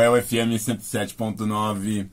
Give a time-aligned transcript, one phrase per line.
[0.00, 2.08] UEL FM 107.9,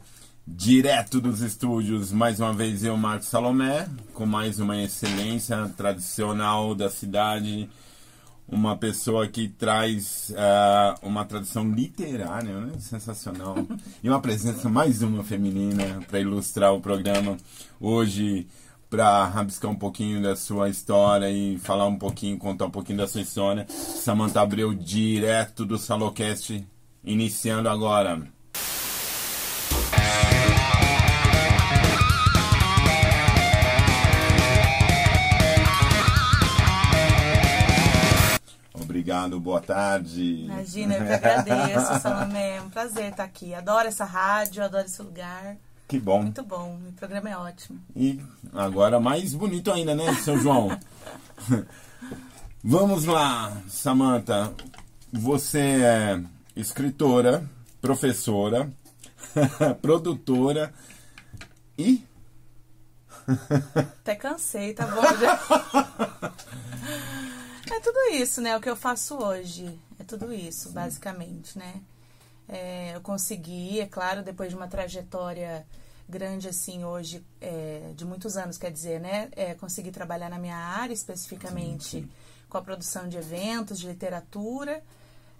[0.46, 2.12] direto dos estúdios.
[2.12, 7.70] Mais uma vez eu, Marcos Salomé, com mais uma excelência tradicional da cidade.
[8.46, 12.74] Uma pessoa que traz uh, uma tradição literária, né?
[12.78, 13.56] sensacional.
[14.04, 17.38] E uma presença mais uma feminina para ilustrar o programa.
[17.80, 18.48] Hoje,
[18.90, 23.08] para rabiscar um pouquinho da sua história e falar um pouquinho, contar um pouquinho da
[23.08, 23.66] sua história.
[23.70, 26.68] Samantha Abreu, direto do Salocast,
[27.04, 28.22] iniciando agora.
[38.74, 40.46] Obrigado, boa tarde.
[40.46, 42.58] Imagina, eu que agradeço, Salomé.
[42.58, 43.54] É um prazer estar aqui.
[43.54, 45.56] Adoro essa rádio, adoro esse lugar.
[45.88, 46.24] Que bom.
[46.24, 47.80] Muito bom, o programa é ótimo.
[47.96, 48.22] E
[48.54, 50.78] agora mais bonito ainda, né, seu João?
[52.62, 54.54] Vamos lá, Samantha.
[55.14, 56.22] Você é
[56.58, 57.48] escritora,
[57.80, 58.70] professora,
[59.82, 60.74] produtora
[61.78, 62.04] e.
[63.76, 65.04] Até cansei, tá bom?
[67.72, 68.58] é tudo isso, né?
[68.58, 69.80] O que eu faço hoje.
[70.00, 71.82] É tudo isso, basicamente, né?
[72.48, 75.66] É, eu consegui, é claro, depois de uma trajetória
[76.08, 79.30] grande assim hoje, é, de muitos anos, quer dizer, né?
[79.36, 82.10] É, consegui trabalhar na minha área, especificamente sim, sim.
[82.50, 84.82] com a produção de eventos, de literatura.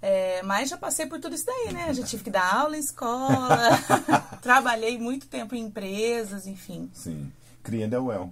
[0.02, 1.94] É, mas já passei por tudo isso daí, né?
[1.94, 3.70] Já tive que dar aula em escola,
[4.42, 6.90] trabalhei muito tempo em empresas, enfim.
[6.94, 7.32] Sim.
[7.64, 8.32] Cria da UEL.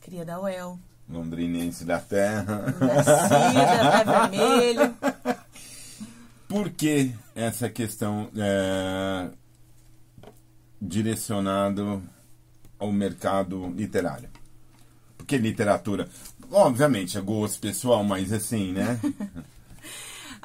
[0.00, 0.78] Cria da UEL.
[1.08, 2.64] Londrinense da terra.
[2.80, 4.94] Nascida, pé vermelho.
[6.48, 9.28] Por que essa questão é,
[10.80, 12.02] direcionado
[12.78, 14.28] ao mercado literário?
[15.16, 16.08] Porque literatura,
[16.50, 19.00] obviamente, é gosto pessoal, mas assim, né?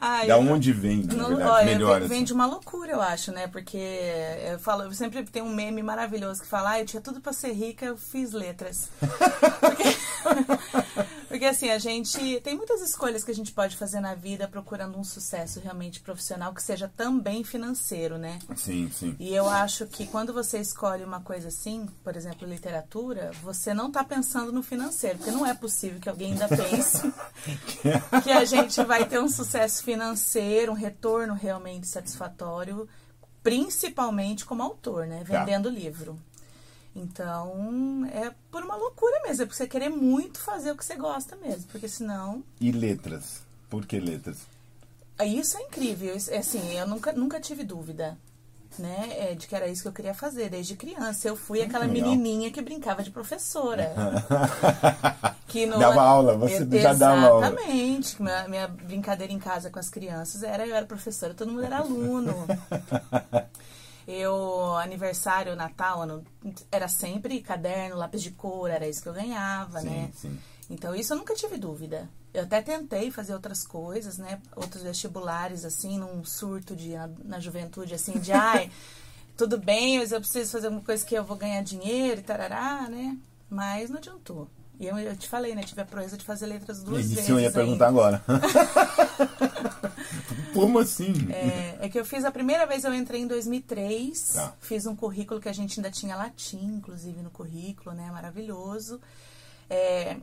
[0.04, 2.08] Ai, da onde vem, na verdade, olha, melhor vem, assim.
[2.16, 3.46] vem de uma loucura, eu acho, né?
[3.48, 7.22] Porque eu falo, eu sempre tenho um meme maravilhoso que fala, ah, eu tinha tudo
[7.22, 8.90] para ser rica, eu fiz letras.
[9.62, 9.84] Porque,
[11.32, 14.98] porque assim, a gente tem muitas escolhas que a gente pode fazer na vida procurando
[14.98, 18.40] um sucesso realmente profissional que seja também financeiro, né?
[18.56, 19.16] Sim, sim.
[19.20, 23.92] E eu acho que quando você escolhe uma coisa assim, por exemplo, literatura, você não
[23.92, 27.12] tá pensando no financeiro, porque não é possível que alguém ainda pense
[28.24, 32.88] que a gente vai ter um sucesso financeiro financeiro, um retorno realmente satisfatório,
[33.44, 35.24] principalmente como autor, né?
[35.24, 35.40] Tá.
[35.40, 35.76] Vendendo tá.
[35.76, 36.20] livro.
[36.96, 40.96] Então, é por uma loucura mesmo, é por você querer muito fazer o que você
[40.96, 42.44] gosta mesmo, porque senão...
[42.60, 43.42] E letras?
[43.70, 44.40] Por que letras?
[45.24, 48.18] Isso é incrível, é assim, eu nunca, nunca tive dúvida
[48.80, 51.28] né, é, de que era isso que eu queria fazer desde criança.
[51.28, 52.10] Eu fui aquela Legal.
[52.10, 53.94] menininha que brincava de professora.
[55.48, 57.48] que no, dava aula, você eu, já dava aula.
[57.48, 58.22] Exatamente.
[58.22, 61.78] Minha, minha brincadeira em casa com as crianças era eu era professora, todo mundo era
[61.78, 62.34] aluno.
[64.14, 66.24] Eu, aniversário, Natal, ano,
[66.70, 70.12] era sempre caderno, lápis de cor, era isso que eu ganhava, sim, né?
[70.14, 70.38] Sim.
[70.70, 72.10] Então, isso eu nunca tive dúvida.
[72.34, 74.42] Eu até tentei fazer outras coisas, né?
[74.56, 78.70] Outros vestibulares, assim, num surto de, na, na juventude, assim, de ai,
[79.38, 82.90] tudo bem, mas eu preciso fazer uma coisa que eu vou ganhar dinheiro e tarará,
[82.90, 83.18] né?
[83.50, 84.48] Mas não adiantou.
[84.80, 85.64] E eu, eu te falei, né?
[85.64, 87.24] Tive a proeza de fazer letras duas Isso vezes.
[87.24, 88.24] Isso eu ia perguntar agora.
[90.54, 91.14] Como assim?
[91.32, 94.34] É, é, que eu fiz a primeira vez, eu entrei em 2003.
[94.34, 94.56] Tá.
[94.60, 98.10] Fiz um currículo que a gente ainda tinha latim, inclusive, no currículo, né?
[98.12, 99.00] Maravilhoso.
[99.70, 100.18] É,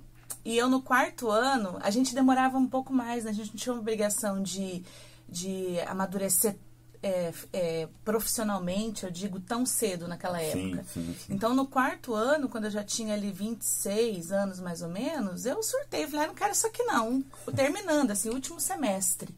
[0.44, 3.30] e eu no quarto ano, a gente demorava um pouco mais, né?
[3.30, 4.82] A gente não tinha uma obrigação de,
[5.28, 6.56] de amadurecer
[7.02, 10.84] é, é, profissionalmente, eu digo, tão cedo naquela época.
[10.84, 11.34] Sim, sim, sim.
[11.34, 15.62] Então, no quarto ano, quando eu já tinha ali 26 anos mais ou menos, eu
[15.62, 16.06] surtei.
[16.06, 17.22] Falei, ah, não quero isso aqui não.
[17.54, 19.34] Terminando, assim, último semestre.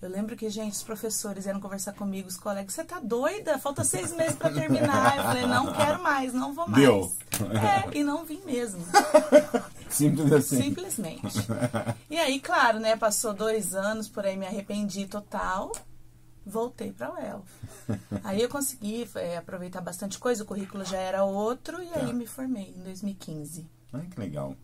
[0.00, 3.58] Eu lembro que, gente, os professores iam conversar comigo, os colegas, você tá doida?
[3.58, 5.16] Falta seis meses para terminar.
[5.16, 6.84] Eu falei, não quero mais, não vou mais.
[6.84, 7.12] Deu.
[7.40, 8.84] É, e não vim mesmo.
[9.88, 10.62] Simples assim.
[10.62, 11.38] Simplesmente.
[12.10, 15.72] E aí, claro, né, passou dois anos, por aí me arrependi total.
[16.44, 17.44] Voltei para o UEL.
[18.22, 22.00] Aí eu consegui é, aproveitar bastante coisa, o currículo já era outro, e tá.
[22.00, 23.66] aí me formei em 2015.
[23.92, 24.54] Ai, que legal.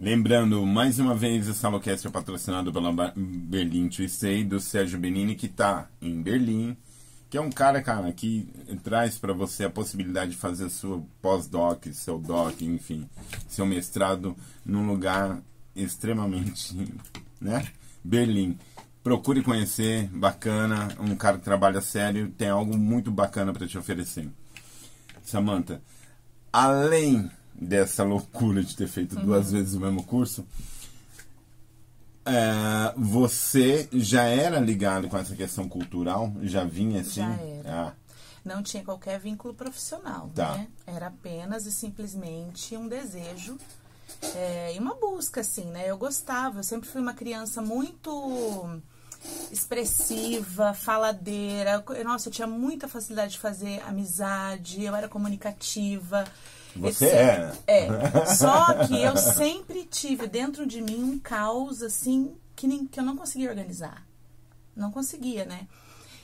[0.00, 5.46] Lembrando, mais uma vez, o Salocast é patrocinado pela Berlim Twistay, do Sérgio Benini, que
[5.46, 6.76] está em Berlim,
[7.28, 8.48] que é um cara, cara, que
[8.84, 13.08] traz para você a possibilidade de fazer seu pós-doc, seu doc, enfim,
[13.48, 15.42] seu mestrado num lugar
[15.74, 16.76] extremamente,
[17.40, 17.66] né?
[18.02, 18.56] Berlim.
[19.02, 24.28] Procure conhecer, bacana, um cara que trabalha sério, tem algo muito bacana para te oferecer.
[25.22, 25.82] Samantha,
[26.52, 29.24] além dessa loucura de ter feito uhum.
[29.26, 30.46] duas vezes o mesmo curso,
[32.24, 36.32] é, você já era ligado com essa questão cultural?
[36.42, 37.20] Já vinha assim?
[37.22, 37.86] Já era.
[37.88, 37.92] Ah,
[38.44, 40.54] Não tinha qualquer vínculo profissional, Tá.
[40.56, 40.68] né?
[40.86, 43.58] Era apenas e simplesmente um desejo
[44.34, 45.88] é, e uma busca, assim, né?
[45.88, 48.80] Eu gostava, eu sempre fui uma criança muito
[49.50, 51.84] expressiva, faladeira.
[52.04, 56.24] Nossa, eu tinha muita facilidade de fazer amizade, eu era comunicativa.
[56.78, 57.52] Você Esse- é.
[57.66, 57.86] É.
[58.34, 63.04] Só que eu sempre tive dentro de mim um caos, assim, que, nem, que eu
[63.04, 64.06] não conseguia organizar.
[64.76, 65.66] Não conseguia, né?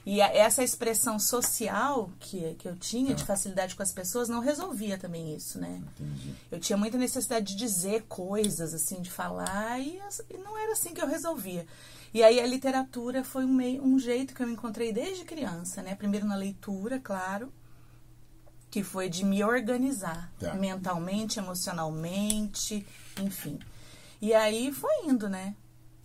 [0.06, 4.40] E a- essa expressão social que, que eu tinha, de facilidade com as pessoas, não
[4.40, 5.82] resolvia também isso, né?
[5.98, 6.34] entendi.
[6.52, 9.98] Eu tinha muita necessidade de dizer coisas, assim, de falar, e,
[10.30, 11.66] e não era assim que eu resolvia.
[12.12, 15.94] E aí a literatura foi um, meio, um jeito que eu encontrei desde criança, né?
[15.94, 17.50] Primeiro na leitura, claro,
[18.74, 20.52] que foi de me organizar Tá.
[20.54, 22.84] mentalmente, emocionalmente,
[23.20, 23.56] enfim.
[24.20, 25.54] E aí foi indo, né?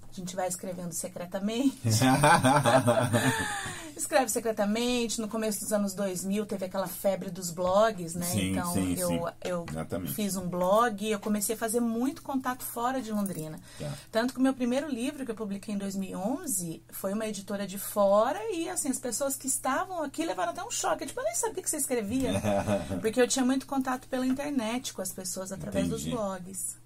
[0.07, 1.80] A gente vai escrevendo secretamente.
[4.00, 5.19] Escreve secretamente.
[5.19, 8.25] No começo dos anos 2000 teve aquela febre dos blogs, né?
[8.25, 9.19] Sim, então sim, eu, sim.
[9.44, 10.13] eu Exatamente.
[10.13, 13.60] fiz um blog e eu comecei a fazer muito contato fora de Londrina.
[13.78, 13.94] Tá.
[14.10, 17.78] Tanto que o meu primeiro livro que eu publiquei em 2011 foi uma editora de
[17.78, 21.06] fora e assim as pessoas que estavam aqui levaram até um choque.
[21.06, 22.31] Tipo, eu nem sabia que você escrevia.
[23.02, 26.06] Porque eu tinha muito contato pela internet com as pessoas através Entendi.
[26.06, 26.78] dos blogs.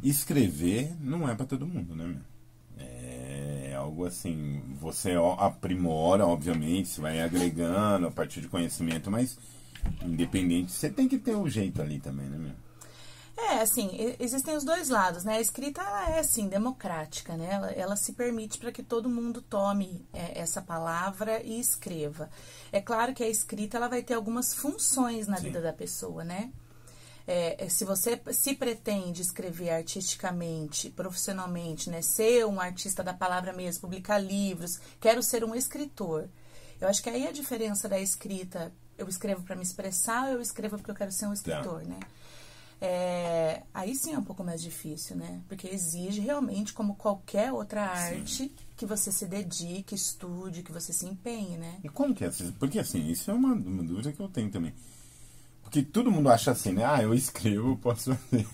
[0.00, 2.33] Escrever não é pra todo mundo, né, meu?
[3.26, 9.38] É algo assim, você aprimora, obviamente, você vai agregando a partir de conhecimento, mas
[10.02, 12.64] independente, você tem que ter o jeito ali também, né, meu?
[13.36, 15.38] É, assim, existem os dois lados, né?
[15.38, 17.48] A escrita, ela é, assim, democrática, né?
[17.50, 22.30] Ela, ela se permite para que todo mundo tome é, essa palavra e escreva.
[22.70, 25.44] É claro que a escrita, ela vai ter algumas funções na Sim.
[25.44, 26.52] vida da pessoa, né?
[27.26, 32.02] É, é, se você se pretende escrever artisticamente, profissionalmente, né?
[32.02, 36.28] Ser um artista da palavra mesmo, publicar livros, quero ser um escritor.
[36.80, 40.40] Eu acho que aí a diferença da escrita, eu escrevo para me expressar, ou eu
[40.42, 41.98] escrevo porque eu quero ser um escritor, né?
[42.80, 45.40] É, aí sim é um pouco mais difícil, né?
[45.48, 51.06] Porque exige realmente, como qualquer outra arte, que você se dedique, estude, que você se
[51.06, 51.78] empenhe, né?
[51.82, 52.30] E como que é?
[52.58, 54.74] Porque assim, isso é uma, uma dúvida que eu tenho também.
[55.74, 56.84] Porque todo mundo acha assim, né?
[56.84, 58.46] Ah, eu escrevo, posso fazer.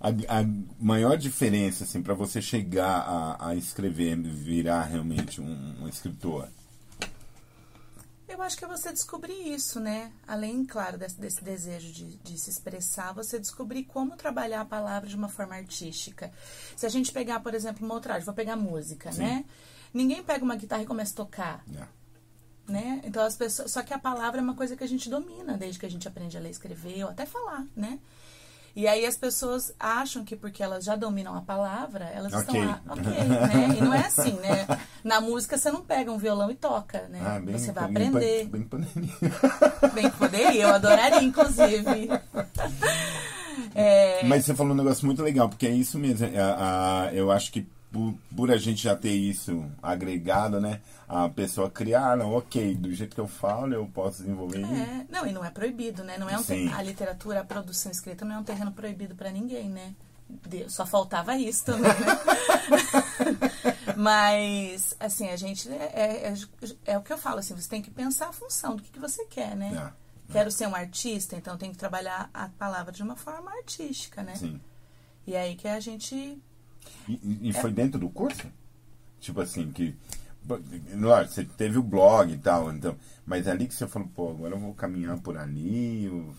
[0.00, 0.44] A, a
[0.80, 6.48] maior diferença, assim, para você chegar a, a escrever, virar realmente um, um escritor.
[8.26, 10.10] Eu acho que é você descobrir isso, né?
[10.26, 15.06] Além, claro, desse, desse desejo de, de se expressar, você descobrir como trabalhar a palavra
[15.10, 16.32] de uma forma artística.
[16.74, 19.20] Se a gente pegar, por exemplo, uma outra arte, vou pegar música, Sim.
[19.20, 19.44] né?
[19.92, 21.62] Ninguém pega uma guitarra e começa a tocar.
[21.66, 21.86] né?
[22.68, 23.00] Né?
[23.04, 25.78] Então as pessoas, só que a palavra é uma coisa que a gente domina desde
[25.78, 27.98] que a gente aprende a ler, escrever ou até falar, né?
[28.74, 32.40] E aí as pessoas acham que porque elas já dominam a palavra, elas Ok.
[32.40, 33.78] estão lá, ok, né?
[33.78, 34.66] E não é assim, né?
[35.02, 37.22] Na música você não pega um violão e toca, né?
[37.24, 38.44] Ah, bem, você vai bem, aprender.
[38.48, 39.14] Bem, pandemia.
[39.94, 42.10] Bem poderia, eu adoraria, inclusive.
[43.74, 46.26] É, Mas você falou um negócio muito legal, porque é isso mesmo.
[46.26, 50.80] é, a- a- eu acho que por, por a gente já ter isso agregado, né?
[51.08, 54.64] A pessoa criar, ah, não, ok, do jeito que eu falo, eu posso desenvolver.
[54.64, 56.18] é, não, e não é proibido, né?
[56.18, 56.66] Não é um Sim.
[56.68, 59.94] te- a literatura, a produção escrita não é um terreno proibido pra ninguém, né?
[60.28, 62.06] Deus, só faltava isso também, né?
[63.96, 65.68] Mas, assim, a gente.
[65.70, 66.34] É, é,
[66.84, 68.98] é o que eu falo, assim, você tem que pensar a função do que, que
[68.98, 69.92] você quer, né?
[70.28, 74.22] É, Quero ser um artista, então tem que trabalhar a palavra de uma forma artística,
[74.24, 74.34] né?
[74.34, 74.60] Sim.
[75.26, 76.14] E aí que a gente.
[76.16, 78.46] E, e- e foi dentro do curso?
[79.20, 79.94] Tipo assim, que.
[80.94, 82.96] Lógico, você teve o blog e tal, então.
[83.24, 86.04] Mas ali que você falou, pô, agora eu vou caminhar por ali.
[86.04, 86.34] eu-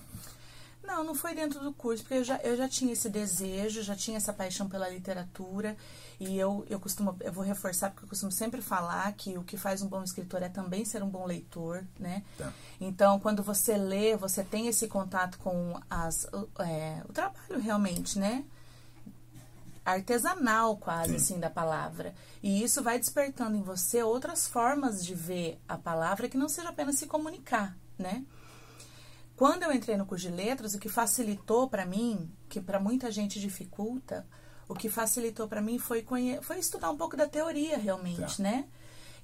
[0.84, 3.94] Não, não foi dentro do curso, porque eu já, eu já tinha esse desejo, já
[3.94, 5.76] tinha essa paixão pela literatura.
[6.20, 9.58] E eu, eu costumo, eu vou reforçar, porque eu costumo sempre falar que o que
[9.58, 12.24] faz um bom escritor é também ser um bom leitor, né?
[12.38, 12.52] Tá.
[12.80, 16.26] Então, quando você lê, você tem esse contato com as,
[16.60, 18.44] é, o trabalho realmente, né?
[19.92, 21.16] Artesanal, quase Sim.
[21.16, 22.14] assim, da palavra.
[22.44, 26.70] E isso vai despertando em você outras formas de ver a palavra que não seja
[26.70, 28.26] apenas se comunicar, né?
[29.36, 33.12] Quando eu entrei no curso de letras, o que facilitou para mim, que para muita
[33.12, 34.26] gente dificulta,
[34.68, 36.06] o que facilitou para mim foi,
[36.42, 38.44] foi estudar um pouco da teoria realmente, Tá.
[38.44, 38.66] né?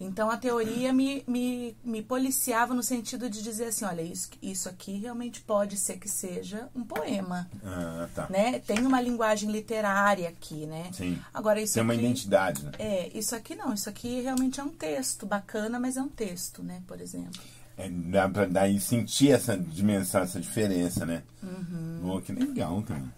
[0.03, 4.69] Então a teoria me, me, me policiava no sentido de dizer assim, olha, isso, isso
[4.69, 8.27] aqui realmente pode ser que seja um poema, Ah, tá.
[8.29, 8.59] né?
[8.59, 10.89] Tem uma linguagem literária aqui, né?
[10.93, 11.19] Sim.
[11.33, 12.71] Agora isso Tem uma aqui, identidade, né?
[12.77, 16.61] É, isso aqui não, isso aqui realmente é um texto bacana, mas é um texto,
[16.61, 17.41] né, por exemplo.
[17.77, 21.23] É, dá pra daí sentir essa dimensão, essa diferença, né?
[21.41, 22.21] Uhum.
[22.21, 23.11] Que legal também.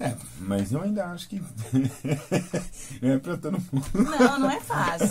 [0.00, 1.42] É, mas eu ainda acho que
[3.02, 3.86] não é pra todo mundo.
[3.94, 5.08] Não, não é fácil.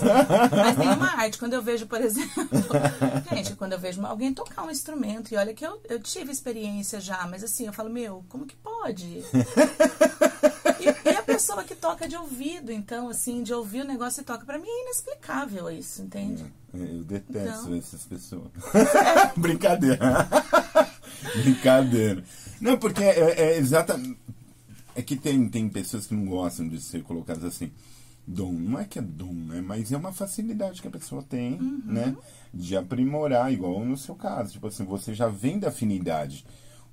[0.51, 1.37] Mas tem uma arte.
[1.37, 2.47] Quando eu vejo, por exemplo,
[3.33, 7.01] gente, quando eu vejo alguém tocar um instrumento, e olha que eu, eu tive experiência
[7.01, 9.23] já, mas assim, eu falo, meu, como que pode?
[10.79, 14.23] E, e a pessoa que toca de ouvido, então, assim, de ouvir o negócio e
[14.23, 16.45] toca, pra mim é inexplicável isso, entende?
[16.71, 17.75] É, Eu detesto Então.
[17.77, 18.43] essas pessoas.
[19.35, 20.27] Brincadeira.
[21.41, 22.23] Brincadeira.
[22.61, 24.19] Não, porque é, é exatamente.
[24.97, 27.71] É que tem, tem pessoas que não gostam de ser colocadas assim.
[28.25, 28.51] Dom.
[28.51, 29.61] Não é que é dom, né?
[29.61, 31.81] Mas é uma facilidade que a pessoa tem, Uhum.
[31.85, 32.15] né?
[32.53, 34.53] De aprimorar, igual no seu caso.
[34.53, 36.43] Tipo assim, você já vem da afinidade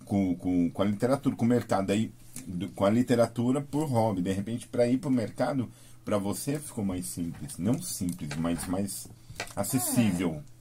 [0.05, 1.91] com, com, com a literatura, com o mercado.
[1.91, 2.13] Aí,
[2.47, 4.21] do- com a literatura por hobby.
[4.23, 5.69] De repente, para ir pro mercado,
[6.05, 7.57] para você ficou mais simples.
[7.59, 9.09] Não simples, mas mais
[9.57, 10.35] acessível.
[10.37, 10.54] É,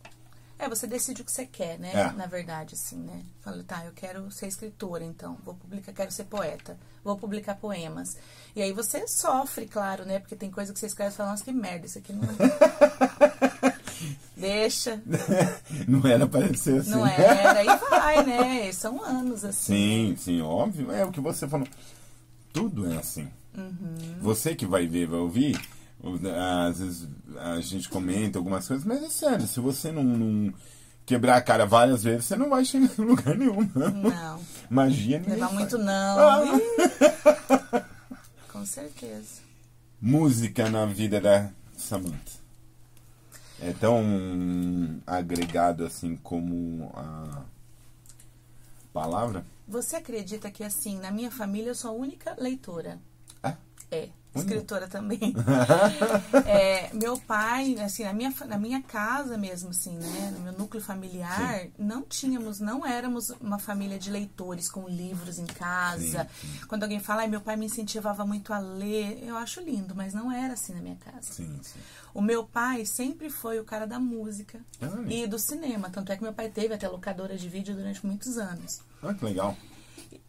[0.69, 1.91] você decide o que você quer, né?
[1.93, 2.11] É.
[2.13, 3.21] Na verdade, assim, né?
[3.41, 5.37] Fala, tá, eu quero ser escritora, então.
[5.43, 6.77] Vou publicar, quero ser poeta.
[7.03, 8.17] Vou publicar poemas.
[8.55, 10.19] E aí você sofre, claro, né?
[10.19, 12.23] Porque tem coisa que você escreve e fala, nossa, que merda, isso aqui não.
[14.35, 15.01] Deixa.
[15.87, 16.89] Não era para ser assim.
[16.89, 17.63] Não era.
[17.63, 18.71] E vai, né?
[18.73, 19.73] São anos, assim.
[19.73, 20.91] Sim, sim, óbvio.
[20.91, 21.67] É o que você falou.
[22.51, 23.29] Tudo é assim.
[23.57, 24.17] Uhum.
[24.19, 25.57] Você que vai ver, vai ouvir.
[26.67, 27.07] Às vezes
[27.37, 30.53] a gente comenta algumas coisas, mas é sério, se você não, não
[31.05, 33.69] quebrar a cara várias vezes, você não vai chegar em lugar nenhum.
[33.73, 33.91] Não.
[33.91, 34.39] Não.
[34.69, 36.19] Magia ninguém Levar muito não.
[36.19, 37.85] Ah.
[38.51, 39.41] Com certeza.
[40.01, 42.43] Música na vida da Samantha.
[43.61, 47.43] É tão agregado assim como a
[48.91, 49.45] palavra?
[49.65, 52.99] Você acredita que, assim, na minha família eu sou a única leitora?
[53.93, 55.33] Ah, É, escritora também.
[56.45, 60.31] É, meu pai, assim, na minha, na minha casa mesmo, assim, né?
[60.35, 65.45] No meu núcleo familiar, não tínhamos, não éramos uma família de leitores com livros em
[65.45, 66.27] casa.
[66.67, 70.13] Quando alguém fala, ai, meu pai me incentivava muito a ler, eu acho lindo, mas
[70.13, 71.33] não era assim na minha casa.
[71.33, 71.79] sim, sim.
[72.13, 75.11] O meu pai sempre foi o cara da música Olha.
[75.13, 75.89] e do cinema.
[75.89, 78.81] Tanto é que meu pai teve até locadora de vídeo durante muitos anos.
[79.01, 79.57] Olha que legal.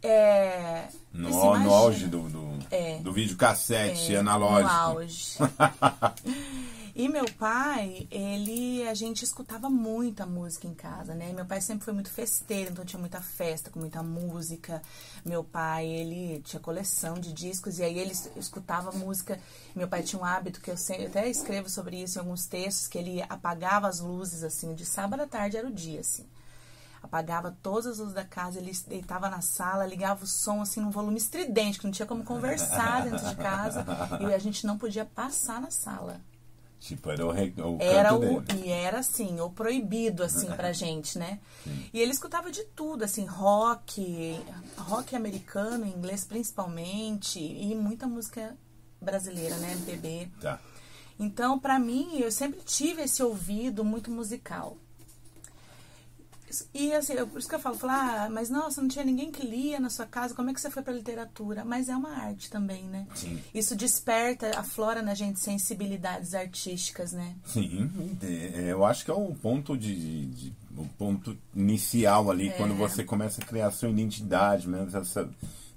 [0.02, 2.98] É, No, no auge do, do, É.
[2.98, 4.70] do vídeo cassete É, analógico.
[4.74, 5.36] No auge.
[6.94, 11.32] e meu pai, ele, a gente escutava muita música em casa, né?
[11.32, 14.82] Meu pai sempre foi muito festeiro, então tinha muita festa com muita música.
[15.24, 19.40] Meu pai, ele tinha coleção de discos e aí ele es- escutava música.
[19.74, 22.44] Meu pai tinha um hábito que eu, sempre, eu até escrevo sobre isso em alguns
[22.46, 26.26] textos, que ele apagava as luzes, assim, de sábado à tarde era o dia, assim
[27.04, 30.90] apagava todas as luzes da casa, ele deitava na sala, ligava o som assim num
[30.90, 33.84] volume estridente, que não tinha como conversar dentro de casa,
[34.20, 36.20] e a gente não podia passar na sala.
[36.80, 41.40] Tipo, era o, o Era o e era assim, o proibido assim pra gente, né?
[41.92, 44.38] E ele escutava de tudo, assim, rock,
[44.76, 48.56] rock americano, inglês principalmente, e muita música
[49.00, 50.30] brasileira, né, MPB.
[50.40, 50.58] Tá.
[51.18, 54.76] Então, pra mim, eu sempre tive esse ouvido muito musical.
[56.74, 59.30] E assim, eu- por isso que eu falo, falo, ah, mas nossa, não tinha ninguém
[59.30, 61.64] que lia na sua casa, como é que você foi pra literatura?
[61.64, 63.06] Mas é uma arte também, né?
[63.14, 63.40] Sim.
[63.54, 67.34] Isso desperta, aflora na gente sensibilidades artísticas, né?
[67.44, 67.90] Sim,
[68.22, 72.52] é, eu acho que é o ponto de, de- o ponto inicial ali, É.
[72.52, 75.28] quando você começa a criar sua identidade, mesmo essa,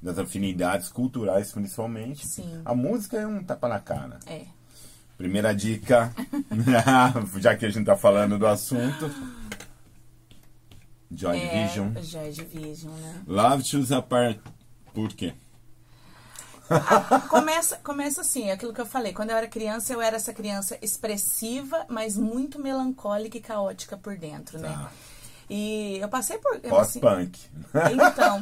[0.02, 2.28] das afinidades culturais principalmente.
[2.28, 2.62] Sim.
[2.66, 4.20] A música é um tapa na cara.
[4.26, 4.42] É.
[5.18, 6.14] Primeira dica,
[7.40, 9.10] já que a gente tá falando do assunto.
[11.12, 11.94] Joy é Division.
[12.02, 13.24] Joy Division, né?
[13.28, 14.40] Love Choose Apart.
[14.94, 15.34] Por quê?
[17.30, 19.14] começa, começa assim, aquilo que eu falei.
[19.14, 24.18] Quando eu era criança, eu era essa criança expressiva, mas muito melancólica e caótica por
[24.18, 24.88] dentro, né?
[25.50, 26.60] E eu passei por.
[26.62, 27.40] eu, assim, Pós-punk.
[27.94, 28.40] Então,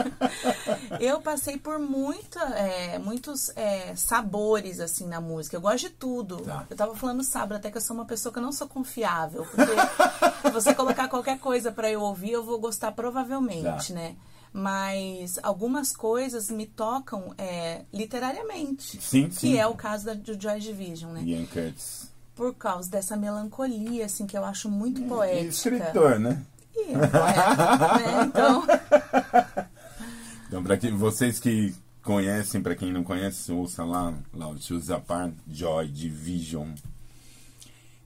[1.00, 5.56] eu passei por muita, é, muitos é, sabores, assim, na música.
[5.56, 6.38] Eu gosto de tudo.
[6.42, 6.66] Tá.
[6.68, 9.46] Eu tava falando sábado até que eu sou uma pessoa que eu não sou confiável.
[9.46, 13.94] Porque você colocar qualquer coisa pra eu ouvir, eu vou gostar provavelmente, Tá.
[13.94, 14.16] né?
[14.52, 19.00] Mas algumas coisas me tocam é, literariamente.
[19.00, 19.56] Sim, Que sim.
[19.58, 21.22] é o caso da, do Joy Division, né?
[21.24, 22.10] Ian Curtis.
[22.40, 25.46] Por causa dessa melancolia, assim, que eu acho muito E poética.
[25.46, 26.42] escritor, né?
[26.74, 28.24] E é poeta, né?
[28.26, 28.64] Então...
[30.48, 35.34] Então, para que vocês que conhecem, para quem não conhece, ouça lá, Love Choose Apart,
[35.46, 36.70] Joy Division.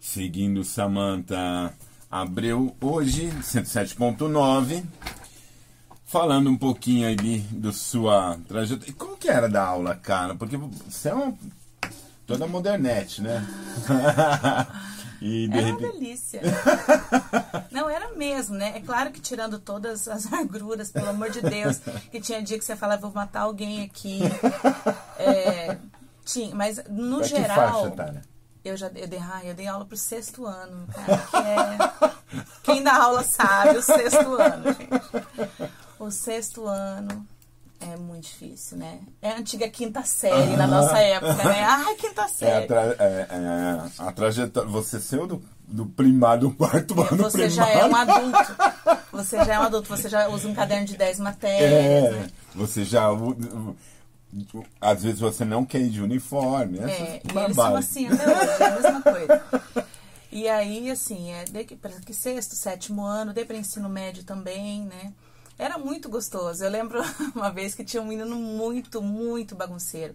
[0.00, 1.72] Seguindo Samantha
[2.10, 4.84] Abreu, hoje, 107.9,
[6.04, 8.90] falando um pouquinho ali do sua trajetória.
[8.90, 10.34] E como que era da aula, cara?
[10.34, 11.34] Porque você é uma
[12.26, 13.46] toda modernete, né?
[15.20, 15.92] e de Era uma repente...
[16.00, 16.40] delícia.
[17.70, 18.56] Não, era mesmo.
[18.56, 18.74] né?
[18.76, 21.78] É claro que tirando todas as agruras, pelo amor de Deus,
[22.10, 24.20] que tinha dia que você falava, vou matar alguém aqui.
[25.18, 25.76] É,
[26.24, 27.82] tinha, mas no Pra que geral.
[27.82, 28.22] faixa, Tânia?
[28.64, 32.40] Eu já eu dei, ai, eu dei aula pro sexto ano, cara, que é...
[32.62, 35.72] Quem dá aula sabe, o sexto ano, gente.
[35.98, 37.26] O sexto ano
[37.92, 38.98] é muito difícil, né?
[39.22, 41.62] É a antiga quinta série na nossa época, né?
[41.68, 42.66] Ai, quinta É série.
[42.66, 44.68] tra é, é a trajetória.
[44.70, 47.50] Você saiu do, do primário, do quarto ano Você primário.
[47.50, 48.56] já é um adulto.
[49.12, 52.30] Você já é um adulto, você já usa um caderno de 10 matérias, É, né?
[52.54, 53.08] você já.
[54.80, 56.78] Às vezes você não quer ir de uniforme.
[56.80, 59.42] É, e eles são assim até hoje, é a mesma coisa.
[60.32, 64.82] E aí, assim, é, de que, que sexto, sétimo ano, dei para ensino médio também,
[64.82, 65.12] né?
[65.58, 66.64] Era muito gostoso.
[66.64, 67.00] Eu lembro
[67.34, 70.14] uma vez que tinha um menino muito, muito bagunceiro.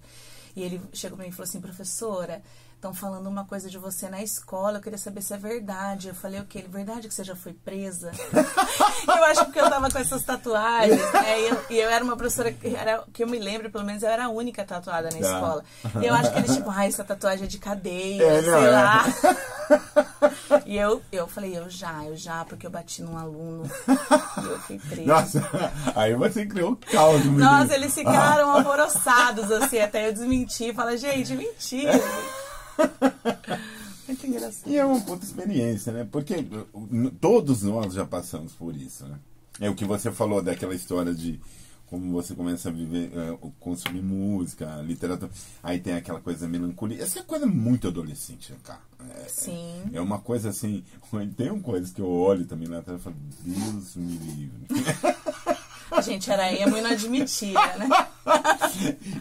[0.56, 2.42] E ele chegou pra mim e falou assim, professora,
[2.80, 6.08] estão falando uma coisa de você na escola, eu queria saber se é verdade.
[6.08, 6.64] Eu falei, o quê?
[6.68, 8.10] Verdade que você já foi presa?
[9.06, 11.42] eu acho que eu tava com essas tatuagens, né?
[11.42, 14.02] E eu, e eu era uma professora, que, era, que eu me lembro, pelo menos
[14.02, 15.34] eu era a única tatuada na Tá.
[15.34, 15.64] escola.
[16.02, 18.70] E eu acho que eles, tipo, ah, essa tatuagem é de cadeia, É, sei é.
[18.72, 19.06] lá.
[20.66, 24.60] E eu, eu falei, eu já, eu já, porque eu bati num aluno e eu
[24.62, 25.06] fui presa.
[25.06, 27.46] Nossa, aí você criou caos no menino.
[27.52, 30.74] Nossa, eles ficaram alvoroçados, assim, até eu desmentir.
[30.74, 31.92] Fala, gente, mentira.
[34.08, 34.70] Muito engraçado.
[34.70, 36.08] E é uma puta experiência, né?
[36.10, 39.20] Porque uh, todos nós já passamos por isso, né?
[39.60, 41.40] É o que você falou daquela história de
[41.90, 45.32] como você começa a viver, eh, consumir música, literatura.
[45.62, 47.02] Aí tem aquela coisa melancolia.
[47.02, 48.82] Essa é coisa muito adolescente, né, cara.
[49.18, 49.84] É, Sim.
[49.92, 50.84] é uma coisa assim.
[51.36, 54.68] Tem coisas que eu olho também lá atrás e falo, Deus me livre.
[55.92, 57.88] A gente era emo e não admitia, né?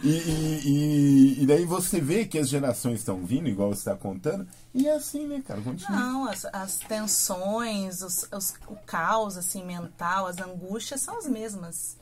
[0.03, 4.47] E, e, e, daí você vê que as gerações estão vindo, igual você está contando,
[4.73, 5.59] e é assim, né, cara?
[5.61, 5.99] Continua.
[5.99, 11.97] Não, as, as tensões, os, os- o caos assim, mental, as angústias são as mesmas.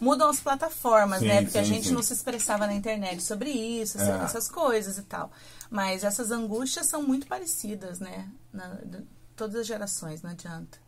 [0.00, 1.42] Mudam as plataformas, Sim, né?
[1.42, 1.94] Porque a sim, gente sim.
[1.94, 4.24] não se expressava na internet sobre isso, essa- É.
[4.24, 5.30] essas coisas e tal.
[5.70, 8.28] Mas essas angústias são muito parecidas, né?
[8.52, 9.04] Na, de-
[9.36, 10.78] todas as gerações, não adianta.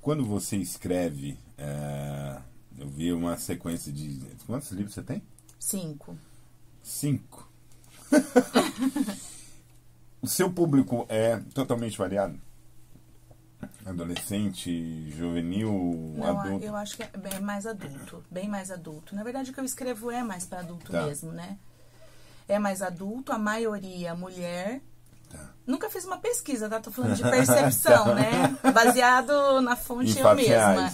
[0.00, 2.38] Quando você escreve, é,
[2.82, 4.20] eu vi uma sequência de.
[4.46, 5.22] Quantos livros você tem?
[5.58, 6.16] Cinco.
[6.82, 7.48] Cinco.
[10.20, 12.38] o seu público é totalmente variado?
[13.86, 16.64] Adolescente, juvenil, Não, adulto?
[16.64, 19.14] eu acho que é bem mais adulto, bem mais adulto.
[19.14, 21.06] Na verdade, o que eu escrevo é mais para adulto Tá.
[21.06, 21.56] mesmo, né?
[22.48, 24.80] É mais adulto, a maioria mulher.
[25.32, 25.50] Tá.
[25.66, 26.78] Nunca fiz uma pesquisa, tá?
[26.80, 28.56] Tô falando de percepção, né?
[28.74, 30.92] Baseado na fonte eu mesma.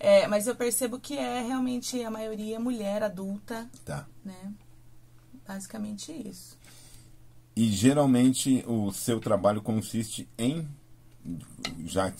[0.00, 0.22] É.
[0.22, 4.06] É, mas eu percebo que é realmente a maioria mulher adulta, Tá.
[4.24, 4.52] né?
[5.46, 6.58] Basicamente isso.
[7.54, 10.66] E geralmente o seu trabalho consiste em
[11.84, 12.12] já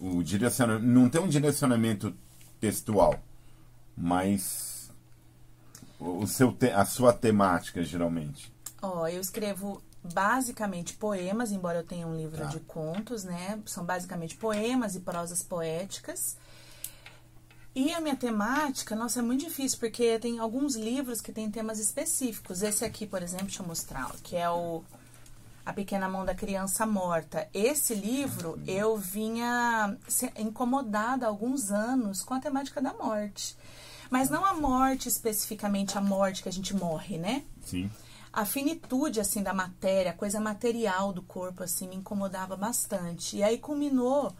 [0.00, 2.14] o direcionamento não tem um direcionamento
[2.60, 3.18] textual,
[3.96, 4.90] mas
[5.98, 8.52] o seu te- a sua temática geralmente.
[8.82, 12.44] Ó, eu escrevo basicamente poemas, embora eu tenha um livro Tá.
[12.46, 13.60] de contos, né?
[13.66, 16.36] São basicamente poemas e prosas poéticas.
[17.74, 21.78] E a minha temática, nossa, é muito difícil, porque tem alguns livros que têm temas
[21.78, 22.62] específicos.
[22.62, 24.82] Esse aqui, por exemplo, deixa eu mostrar, que é o
[25.64, 27.46] A Pequena Mão da Criança Morta.
[27.52, 29.94] Esse livro eu vinha
[30.38, 33.54] incomodada há alguns anos com a temática da morte.
[34.08, 37.42] Mas não a morte especificamente, a morte que a gente morre, né?
[37.62, 37.90] Sim.
[38.36, 43.38] A finitude assim da matéria, a coisa material do corpo assim me incomodava bastante.
[43.38, 44.30] E aí culminou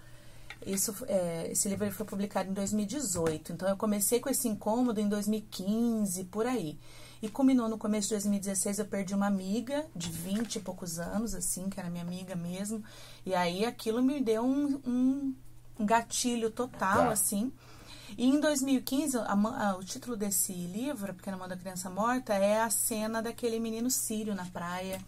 [0.66, 5.08] isso, é, esse livro foi publicado em 2018, então eu comecei com esse incômodo em
[5.08, 6.78] 2015 por aí.
[7.22, 11.34] E culminou no começo de 2016, eu perdi uma amiga de 20 e poucos anos,
[11.34, 12.84] assim, que era minha amiga mesmo.
[13.24, 15.34] E aí aquilo me deu um, um,
[15.80, 17.10] um gatilho total, Tá.
[17.12, 17.50] assim.
[18.16, 22.34] E em 2015, a ah, o título desse livro, A Pequena Mão da Criança Morta,
[22.34, 25.00] é a cena daquele menino sírio na praia.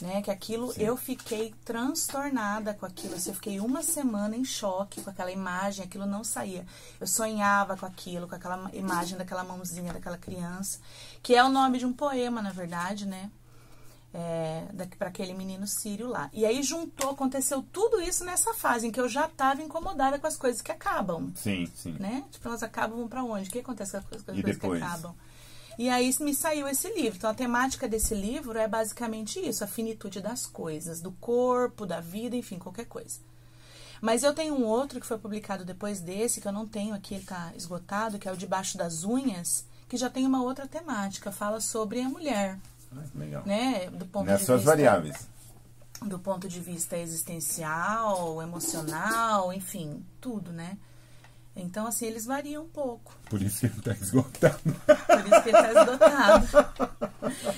[0.00, 0.22] Né?
[0.22, 0.82] Que aquilo, Sim.
[0.82, 3.14] eu fiquei transtornada com aquilo.
[3.14, 6.64] Assim, eu fiquei uma semana em choque com aquela imagem, aquilo não saía.
[6.98, 10.78] Eu sonhava com aquilo, com aquela ma- imagem daquela mãozinha daquela criança,
[11.22, 13.30] que é o nome de um poema, na verdade, né?
[14.12, 14.64] É,
[14.98, 16.28] para aquele menino sírio lá.
[16.32, 20.26] E aí juntou, aconteceu tudo isso nessa fase em que eu já estava incomodada com
[20.26, 21.96] as coisas que acabam Sim, sim.
[22.00, 22.24] né?
[22.32, 23.48] Tipo, elas acabam pra onde?
[23.48, 25.14] O que acontece com as coisas, com as coisas que acabam?
[25.78, 27.16] E aí me saiu esse livro.
[27.16, 32.00] Então a temática desse livro é basicamente isso, a finitude das coisas, do corpo, da
[32.00, 33.18] vida, enfim, qualquer coisa.
[34.00, 37.14] Mas eu tenho um outro que foi publicado depois desse, que eu não tenho aqui,
[37.14, 41.30] ele tá esgotado, que é o Debaixo das Unhas, que já tem uma outra temática,
[41.32, 42.58] fala sobre a mulher,
[43.14, 43.42] Legal.
[43.46, 43.88] né?
[43.90, 45.28] Do ponto de Nessas vista variáveis.
[46.04, 50.76] do ponto de vista existencial, emocional, enfim, tudo, né?
[51.54, 53.12] Então, assim, eles variam um pouco.
[53.28, 54.60] Por isso que ele está esgotado.
[54.62, 56.46] Por isso que ele está esgotado.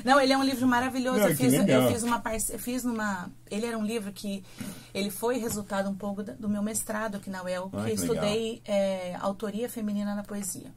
[0.04, 1.18] Não, ele é um livro maravilhoso.
[1.18, 2.52] Não, eu, que fiz, eu fiz uma parce...
[2.52, 3.30] eu fiz numa.
[3.50, 4.42] Ele era um livro que
[4.94, 7.92] ele foi resultado um pouco do meu mestrado aqui na UEL, que Ah, eu que
[7.92, 10.72] estudei é, autoria feminina na poesia.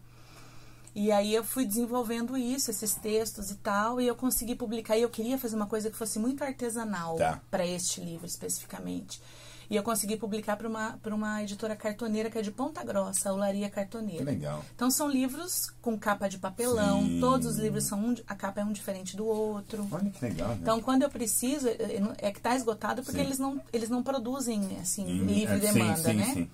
[0.95, 4.97] E aí eu fui desenvolvendo isso, esses textos e tal, e eu consegui publicar.
[4.97, 7.41] E eu queria fazer uma coisa que fosse muito artesanal Tá.
[7.51, 9.21] para este livro especificamente.
[9.69, 13.29] E eu consegui publicar para uma, pra uma editora cartoneira que é de Ponta Grossa,
[13.29, 14.19] a Olaria Cartoneira.
[14.19, 14.63] Que legal.
[14.75, 17.19] Então são livros com capa de papelão, Sim.
[17.19, 19.85] todos os livros são um, a capa é um diferente do outro.
[19.91, 20.49] Olha que legal.
[20.49, 20.59] né?
[20.61, 23.25] Então quando eu preciso, é que está esgotado porque Sim.
[23.25, 26.31] eles não, eles não produzem assim Em- livre é, sim, demanda, sim, né?
[26.35, 26.49] sim.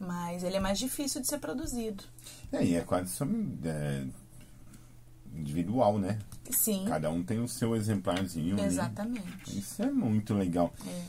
[0.00, 2.02] Mas ele é mais difícil de ser produzido.
[2.50, 3.12] É, e é quase
[3.64, 4.06] é,
[5.36, 6.18] individual, né?
[6.50, 8.56] Sim, Cada um tem o seu exemplarzinho.
[8.56, 8.64] ali.
[8.64, 9.58] exatamente.
[9.58, 10.72] Isso é muito legal.
[10.86, 11.04] É.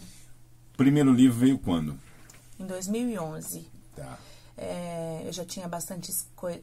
[0.75, 1.97] Primeiro livro veio quando?
[2.59, 4.19] Em 2011, Tá.
[4.57, 6.13] é, eu já tinha bastante,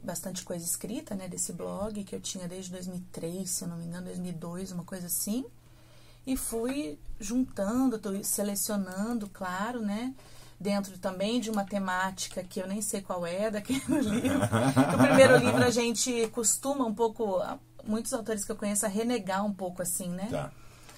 [0.02, 3.84] bastante coisa escrita, né, desse blog, que eu tinha desde 2003, se eu não me
[3.86, 5.44] engano, 2002, uma coisa assim.
[6.26, 10.14] E fui juntando, tô selecionando, claro, né,
[10.60, 14.38] dentro também de uma temática que eu nem sei qual é daquele livro.
[14.42, 17.40] o primeiro livro a gente costuma um pouco,
[17.84, 20.28] muitos autores que eu conheço, a renegar um pouco assim, né?
[20.30, 20.50] Tá.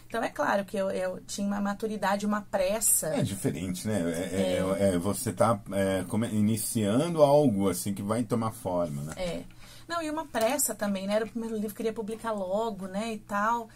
[0.09, 3.09] Então é claro que eu, eu tinha uma maturidade, uma pressa.
[3.09, 4.01] É diferente, né?
[4.01, 9.12] É, é- é- você tá é, iniciando algo assim que vai tomar forma, né?
[9.16, 9.42] É.
[9.87, 11.14] Não, e uma pressa também, né?
[11.14, 13.12] Era o primeiro livro, queria publicar logo, né?
[13.12, 13.68] E tal.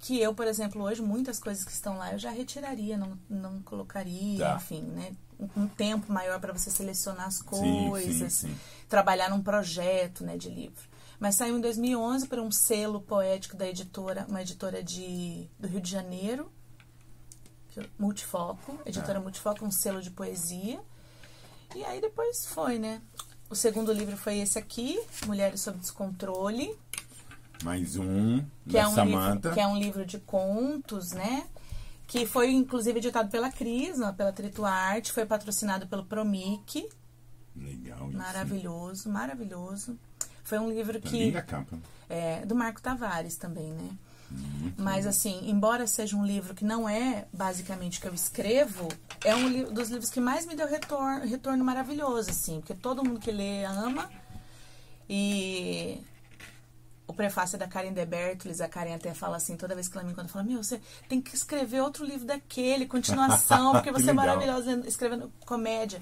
[0.00, 3.60] Que eu, por exemplo, hoje, muitas coisas que estão lá eu já retiraria, não, não
[3.62, 4.56] colocaria, Tá.
[4.56, 5.12] enfim, né?
[5.56, 7.44] Um, tempo maior para você selecionar as Sim,
[7.88, 8.56] coisas, sim, sim.
[8.88, 10.82] trabalhar num projeto, né, de livro.
[11.20, 15.80] Mas saiu em 2011 por um selo poético da editora, uma editora de, do Rio
[15.80, 16.50] de Janeiro,
[17.76, 19.22] é Multifoco, editora Ah.
[19.22, 20.80] Multifoco, um selo de poesia.
[21.74, 23.00] E aí depois foi, né?
[23.48, 26.76] O segundo livro foi esse aqui, Mulheres sob Descontrole,
[27.62, 31.46] Mais um que da é um livro, que é um livro de contos, né?
[32.08, 36.88] Que foi inclusive editado pela Cris, pela Trito Arte, foi patrocinado pelo Promic.
[37.54, 38.10] Legal.
[38.10, 39.96] Maravilhoso, maravilhoso.
[40.42, 41.78] Foi um livro Tá que linda capa.
[42.08, 43.90] é, do Marco Tavares também, né?
[44.30, 48.88] Muito Mas assim, embora seja um livro que não é basicamente o que eu escrevo,
[49.24, 53.02] é um li- dos livros que mais me deu retorno, retorno maravilhoso, assim, porque todo
[53.04, 54.10] mundo que lê ama.
[55.08, 56.00] E
[57.08, 59.96] o prefácio é da Karen de Bertolles, a Karen até fala assim, toda vez que
[59.96, 64.02] ela me encontra, fala, meu, você tem que escrever outro livro daquele, continuação, porque Que
[64.02, 66.00] você é maravilhosa escrevendo comédia.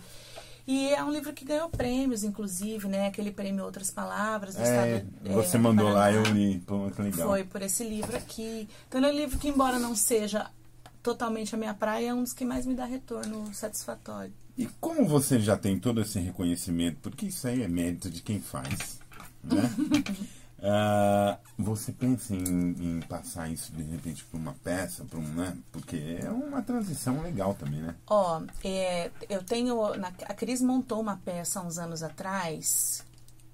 [0.66, 3.06] E é um livro que ganhou prêmios, inclusive, né?
[3.06, 6.60] Aquele prêmio Outras Palavras do É, Estado você é, do mandou lá, eu li.
[6.96, 7.28] Que legal.
[7.28, 8.68] Foi por esse livro aqui.
[8.88, 10.50] Então, ele é um livro que, embora não seja
[11.04, 14.32] totalmente a minha praia, é um dos que mais me dá retorno satisfatório.
[14.58, 18.40] E como você já tem todo esse reconhecimento, porque isso aí é mérito de quem
[18.40, 18.98] faz,
[19.44, 19.62] né?
[20.62, 25.56] Ah, você pensa em, em passar isso de repente para uma peça, para um, né?
[25.70, 27.94] Porque é uma transição legal também, né?
[28.06, 29.94] Ó, é, eu tenho.
[29.96, 33.04] na- a Cris montou uma peça há uns anos atrás.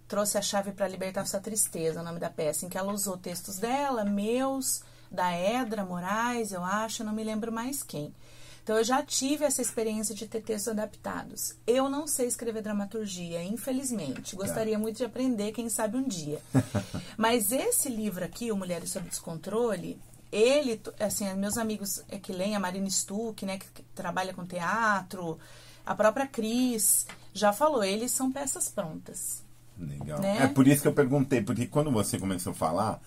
[0.07, 3.17] Trouxe a chave para libertar sua tristeza, o nome da peça, em que ela usou
[3.17, 8.15] textos dela, meus, da Edra Moraes, eu acho, não me lembro mais quem.
[8.63, 11.55] Então eu já tive essa experiência de ter textos adaptados.
[11.67, 14.37] Eu não sei escrever dramaturgia, infelizmente.
[14.37, 16.41] Gostaria muito de aprender, quem sabe um dia.
[17.19, 19.99] Mas esse livro aqui, O Mulheres sob Descontrole,
[20.31, 24.47] ele, assim, meus amigos é que leem, a Marina Stuck, né, que, que trabalha com
[24.47, 25.39] teatro,
[25.85, 29.43] a própria Cris, já falou, eles são peças prontas.
[29.79, 30.21] Legal.
[30.21, 30.45] Né?
[30.45, 33.03] É por isso que eu perguntei, porque quando você começou a falar,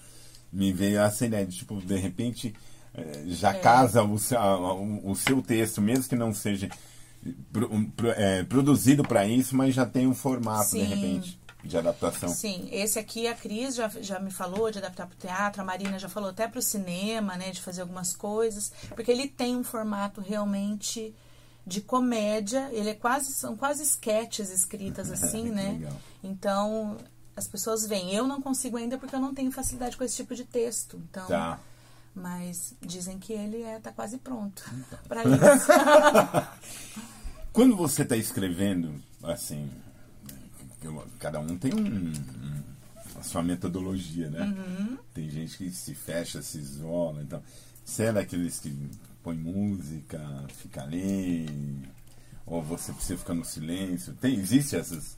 [0.52, 2.54] me veio essa ideia de, tipo, de repente,
[3.28, 3.60] já É.
[3.60, 6.70] casa o, o, o seu texto, mesmo que não seja
[8.16, 10.84] eh, produzido para isso, mas já tem um formato, de Sim.
[10.84, 12.30] repente, de adaptação.
[12.30, 15.66] Sim, esse aqui a Cris já, já me falou de adaptar para o teatro, a
[15.66, 19.56] Marina já falou até para o cinema, né, de fazer algumas coisas, porque ele tem
[19.56, 21.16] um formato realmente
[21.66, 25.72] de comédia, ele é quase são quase sketches escritas assim, Que né?
[25.80, 25.94] legal.
[26.24, 26.98] Então,
[27.36, 30.36] as pessoas veem, eu não consigo ainda porque eu não tenho facilidade com esse tipo
[30.36, 31.02] de texto.
[31.10, 31.60] Então, Tá.
[32.16, 35.00] Mas dizem que ele é tá quase pronto Então.
[35.08, 35.68] para isso.
[37.52, 39.70] Quando você está escrevendo, assim,
[41.20, 42.64] cada um tem um, um-
[43.20, 44.42] a sua metodologia, né?
[44.44, 44.98] Uhum.
[45.14, 47.42] Tem gente que se fecha, se isola, então.
[47.84, 48.76] Você é daqueles que
[49.24, 51.84] põe música, fica ali,
[52.46, 54.14] ou você precisa ficar no silêncio?
[54.16, 55.18] Tem, existe essas?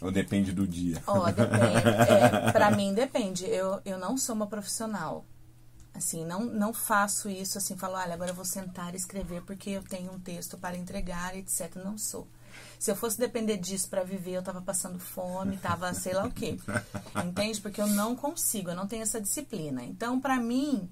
[0.00, 1.02] Ou depende do dia?
[1.06, 1.88] Ó, depende.
[2.08, 3.44] É, pra mim depende.
[3.46, 5.24] Eu, eu não sou uma profissional.
[5.94, 9.70] Assim, não, não faço isso assim, falo, olha, agora eu vou sentar e escrever porque
[9.70, 11.74] eu tenho um texto para entregar, etc.
[11.76, 12.28] Não sou.
[12.78, 16.32] Se eu fosse depender disso para viver, eu tava passando fome, tava sei lá o
[16.32, 16.56] quê.
[17.24, 17.60] Entende?
[17.60, 19.82] Porque eu não consigo, eu não tenho essa disciplina.
[19.82, 20.88] Então, para mim,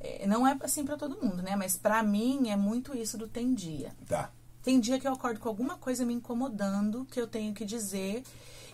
[0.00, 1.54] é, não é assim para todo mundo, né?
[1.54, 3.94] Mas para mim é muito isso do tem dia.
[4.08, 4.30] Tá.
[4.62, 8.22] Tem dia que eu acordo com alguma coisa me incomodando que eu tenho que dizer.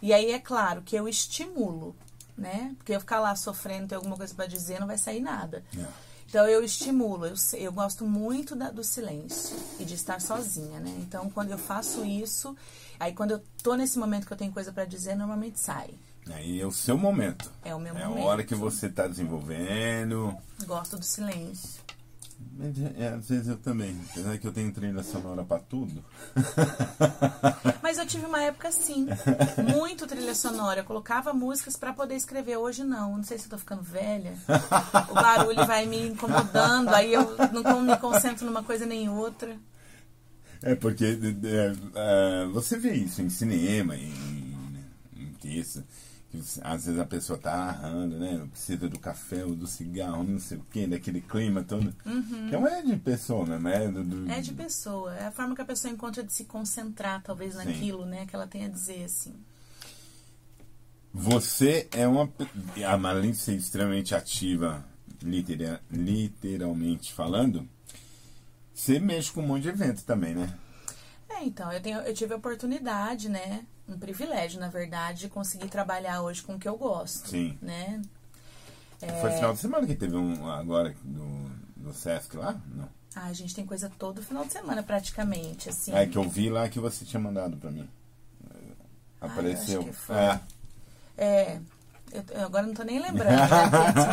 [0.03, 1.95] E aí é claro que eu estimulo,
[2.37, 2.75] né?
[2.77, 5.65] Porque eu ficar lá sofrendo, ter alguma coisa para dizer, não vai sair nada.
[5.79, 5.87] É.
[6.29, 10.93] Então eu estimulo, eu, eu gosto muito da, do silêncio e de estar sozinha, né?
[10.99, 12.57] Então quando eu faço isso,
[12.99, 15.91] aí quando eu tô nesse momento que eu tenho coisa para dizer, normalmente sai.
[16.29, 17.49] Aí é o seu momento.
[17.65, 18.25] É o meu É momento.
[18.25, 20.37] a hora que você está desenvolvendo.
[20.67, 21.81] Gosto do silêncio.
[22.59, 23.99] Mas, é, às vezes eu também.
[24.11, 26.03] Apesar que eu tenho trilha sonora pra tudo.
[27.83, 29.07] Mas eu tive uma época assim,
[29.75, 30.81] muito trilha sonora.
[30.81, 32.57] Eu colocava músicas pra poder escrever.
[32.57, 33.17] Hoje não.
[33.17, 34.35] Não sei se eu tô ficando velha.
[35.11, 36.95] O barulho vai me incomodando.
[36.95, 39.57] Aí eu não me concentro numa coisa nem outra.
[40.63, 44.57] É porque é, é, você vê isso em cinema, em,
[45.15, 45.85] em texto.
[46.63, 48.47] Às vezes a pessoa tá narrando, né?
[48.51, 51.95] Precisa do café ou do cigarro, não sei o quê, daquele clima todo.
[52.47, 54.31] Então é de pessoa mesmo, é do, do- Uhum.
[54.31, 55.15] É de pessoa.
[55.15, 57.65] É a forma que a pessoa encontra de se concentrar, talvez, Sim.
[57.65, 58.27] naquilo, né?
[58.27, 59.35] Que ela tenha a dizer, assim.
[61.13, 62.31] Você é uma.
[63.09, 64.85] Além de ser extremamente ativa,
[65.23, 67.67] litera- literalmente falando,
[68.75, 70.53] você mexe com um monte de evento também, né?
[71.29, 73.65] É, então, eu, tenho, eu tive a oportunidade, né?
[73.89, 77.29] Um privilégio, na verdade, de conseguir trabalhar hoje com o que eu gosto.
[77.29, 77.57] Sim.
[77.63, 78.03] Né?
[79.21, 82.57] Foi final de semana que teve um agora do, do Sesc lá?
[82.75, 82.89] Não.
[83.15, 85.95] Ah, a gente tem coisa todo final de semana, praticamente, assim.
[85.95, 87.89] É que eu vi lá que você tinha mandado pra mim.
[88.51, 89.93] Ah, eu Apareceu.
[89.93, 90.17] foi.
[90.17, 90.41] É.
[91.17, 91.61] É,
[92.13, 93.31] eu, eu agora não tô nem lembrando.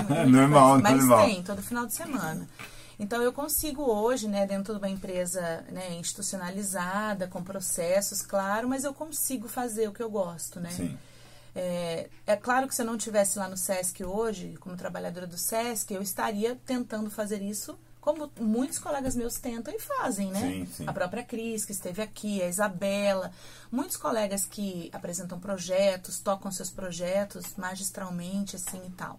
[0.10, 1.26] né, Normal, mas normal.
[1.26, 2.48] tem, todo final de semana.
[3.00, 8.84] Então eu consigo hoje, né, dentro de uma empresa né, institucionalizada, com processos, claro, mas
[8.84, 10.70] eu consigo fazer o que eu gosto, né?
[10.70, 10.98] Sim.
[11.56, 15.38] É, é claro que se eu não estivesse lá no SESC hoje, como trabalhadora do
[15.38, 20.42] SESC, eu estaria tentando fazer isso como muitos colegas meus tentam e fazem, né?
[20.42, 20.84] Sim, sim.
[20.86, 23.32] A própria Cris, que esteve aqui, a Isabela,
[23.72, 29.18] muitos colegas que apresentam projetos, tocam seus projetos magistralmente, assim e tal.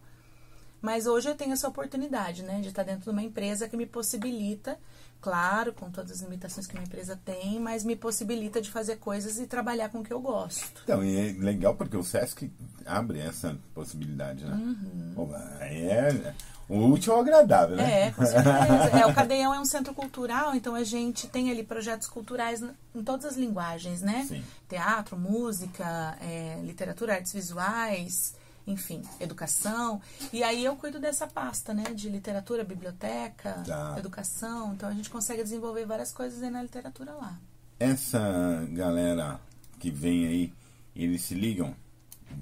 [0.85, 3.87] Mas hoje eu tenho essa oportunidade, né, de estar dentro de uma empresa que me
[3.87, 4.79] possibilita,
[5.19, 9.39] claro, com todas as limitações que uma empresa tem, mas me possibilita de fazer coisas
[9.39, 10.83] e trabalhar com o que eu gosto.
[10.85, 12.53] Então, e é legal porque o Sesc
[12.85, 14.53] abre essa possibilidade, né?
[14.53, 15.13] Uhum.
[15.15, 15.29] Pô,
[15.63, 16.35] é
[16.69, 18.09] o útil ao agradável, né?
[18.09, 18.99] É, com certeza.
[18.99, 22.63] É, o Cadeião é um centro cultural, então a gente tem ali projetos culturais
[22.95, 24.27] em todas as linguagens, né?
[24.29, 24.45] Sim.
[24.69, 28.35] Teatro, música, é, literatura, artes visuais,
[28.67, 30.01] enfim, educação.
[30.33, 31.85] E aí eu cuido dessa pasta, né?
[31.95, 33.95] De literatura, biblioteca, Tá.
[33.99, 34.73] educação.
[34.75, 37.39] Então a gente consegue desenvolver várias coisas aí na literatura lá.
[37.79, 39.41] Essa galera
[39.79, 40.53] que vem aí,
[40.97, 41.75] eles se ligam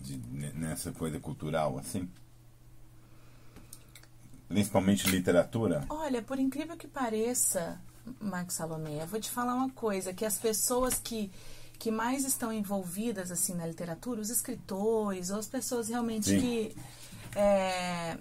[0.05, 2.09] de- ne- nessa coisa cultural, assim?
[4.49, 5.85] Principalmente literatura?
[5.89, 7.81] Olha, por incrível que pareça,
[8.21, 11.31] Marcos Salomé, eu vou te falar uma coisa, que as pessoas que,
[11.83, 16.41] que mais estão envolvidas assim na literatura, os escritores, ou as pessoas realmente Sim.
[16.41, 16.77] que.
[17.35, 18.17] é,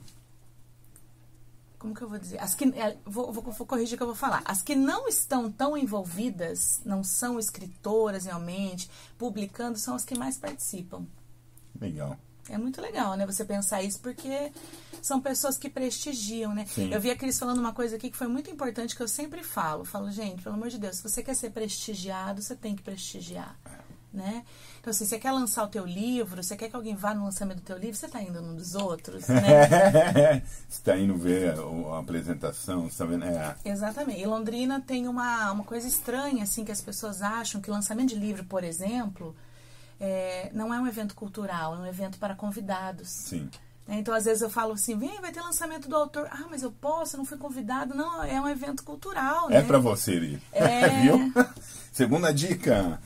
[1.77, 2.39] como que eu vou dizer?
[2.39, 4.41] As que, é, vou, vou, vou corrigir o que eu vou falar.
[4.45, 10.39] As que não estão tão envolvidas, não são escritoras realmente, publicando, são as que mais
[10.39, 11.05] participam.
[11.79, 12.17] Legal.
[12.49, 13.25] É muito legal, né?
[13.25, 14.51] Você pensar isso, porque
[15.01, 16.65] são pessoas que prestigiam, né?
[16.65, 16.93] Sim.
[16.93, 19.43] Eu vi a Cris falando uma coisa aqui que foi muito importante, que eu sempre
[19.43, 19.85] falo.
[19.85, 23.57] Falo, gente, pelo amor de Deus, se você quer ser prestigiado, você tem que prestigiar,
[24.13, 24.43] né?
[24.79, 27.59] Então, assim, você quer lançar o teu livro, você quer que alguém vá no lançamento
[27.59, 30.41] do teu livro, você tá indo num dos outros, né?
[30.67, 33.25] você tá indo ver a, a apresentação, você tá vendo?
[33.25, 34.19] É, Exatamente.
[34.19, 38.09] E Londrina tem uma, uma coisa estranha, assim, que as pessoas acham que o lançamento
[38.09, 39.35] de livro, por exemplo,
[40.03, 43.07] é, não é um evento cultural, é um evento para convidados.
[43.07, 43.47] sim.
[43.87, 43.99] né?
[43.99, 46.27] Então, às vezes eu falo assim, vem, vai ter lançamento do autor.
[46.31, 47.93] Ah, mas eu posso, eu não fui convidado.
[47.93, 49.57] Não, é um evento cultural, né?
[49.57, 50.41] É pra você, Li.
[50.51, 50.89] É.
[51.01, 51.31] Viu?
[51.91, 52.99] Segunda dica.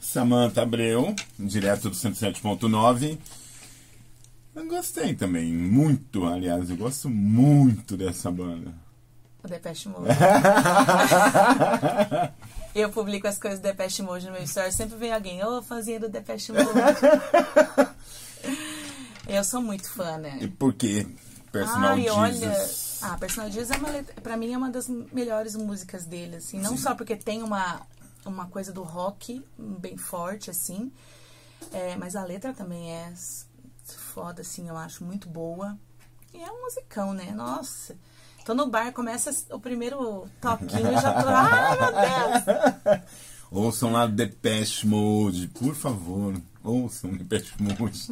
[0.00, 3.18] Samantha Abreu, direto do 107.9.
[4.54, 8.72] Eu gostei também, muito, aliás, eu gosto muito dessa banda.
[9.42, 10.08] O Depeche Mode.
[12.74, 14.72] eu publico as coisas do Depeche Mode no meu story.
[14.72, 16.68] Sempre vem alguém, ô, fãzinha do Depeche Mode.
[19.28, 20.38] eu sou muito fã, né?
[20.40, 21.06] E por que
[21.52, 22.32] Personal Ai, olha.
[22.32, 22.98] Jesus?
[23.00, 26.58] Ah, Personal Jesus é uma letra, pra mim é uma das melhores músicas dele, assim.
[26.58, 26.82] Não Sim.
[26.82, 27.80] só porque tem uma,
[28.24, 30.90] uma coisa do rock bem forte, assim.
[31.72, 33.12] é, mas a letra também é
[33.84, 35.78] foda, assim, eu acho muito boa.
[36.32, 37.30] E é um musicão, né?
[37.30, 37.96] Nossa.
[38.44, 41.28] Tô no bar, começa o primeiro toquinho e já tô.
[41.28, 43.00] Ai, meu Deus!
[43.50, 46.34] Ouçam lá Depeche Mode, por favor.
[46.62, 48.08] Ouçam Depeche Mode.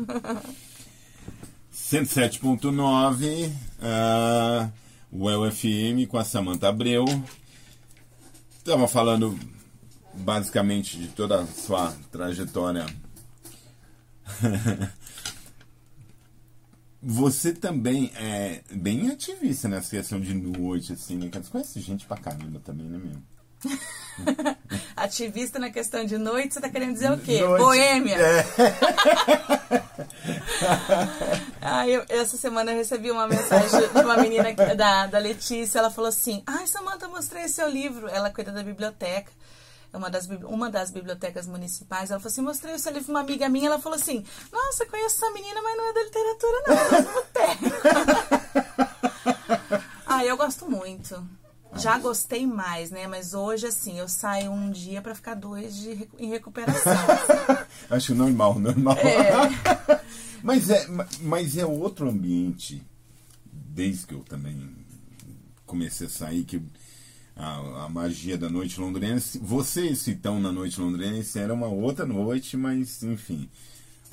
[1.74, 4.72] 107.9, uh,
[5.10, 7.04] o UFM com a Samanta Abreu.
[8.56, 9.38] Estava falando
[10.14, 12.86] basicamente de toda a sua trajetória.
[17.02, 21.28] Você também é bem ativista nessa questão de noite, assim, né?
[21.32, 23.24] Você conhece gente pra caramba também, né, mesmo?
[24.96, 27.40] Ativista na questão de noite, você tá querendo dizer o quê?
[27.40, 27.62] Noite.
[27.62, 28.16] Boêmia!
[28.16, 28.44] É.
[31.60, 35.90] ah, eu, essa semana eu recebi uma mensagem de uma menina da, da Letícia, ela
[35.90, 39.32] falou assim, ai Samanta, mostrei seu livro, ela cuida da biblioteca
[39.98, 43.48] uma das, uma das bibliotecas municipais, ela falou assim, mostrei seu livro pra uma amiga
[43.48, 47.02] minha, ela falou assim, nossa, conheço essa menina, mas não é da literatura não, é
[47.02, 47.12] da
[50.06, 51.22] ah, eu gosto muito.
[51.76, 53.06] Já gostei mais, né?
[53.06, 56.92] Mas hoje, assim, eu saio um dia para ficar dois de, em recuperação.
[57.88, 58.96] Acho normal, normal.
[58.98, 60.00] É.
[60.42, 60.86] mas, é,
[61.20, 62.82] mas é outro ambiente,
[63.50, 64.76] desde que eu também
[65.64, 66.62] comecei a sair, que
[67.36, 69.38] a, a magia da noite londrinense.
[69.38, 73.48] Vocês que estão na noite londrinense era uma outra noite, mas enfim.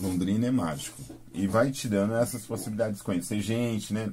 [0.01, 1.01] Londrina é mágico.
[1.33, 4.11] E vai te dando essas possibilidades de conhecer gente, né?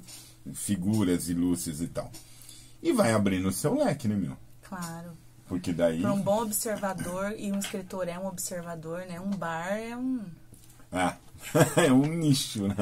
[0.53, 2.11] Figuras ilustres e tal.
[2.83, 4.37] E vai abrindo o seu leque, né, meu?
[4.63, 5.17] Claro.
[5.47, 6.01] Porque daí.
[6.01, 9.21] Para um bom observador, e um escritor é um observador, né?
[9.21, 10.25] Um bar é um.
[10.93, 11.17] Ah,
[11.77, 12.75] é um nicho, né?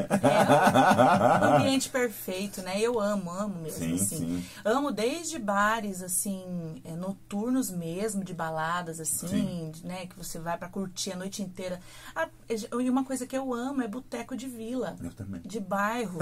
[1.43, 2.81] É um ambiente perfeito, né?
[2.81, 4.17] Eu amo, amo mesmo, sim, assim.
[4.17, 4.45] Sim.
[4.64, 9.73] Amo desde bares, assim, é, noturnos mesmo, de baladas, assim, sim.
[9.85, 10.07] né?
[10.07, 11.81] Que você vai para curtir a noite inteira.
[12.14, 14.97] Ah, e uma coisa que eu amo é boteco de vila.
[15.03, 15.40] Eu também.
[15.45, 16.19] De bairro.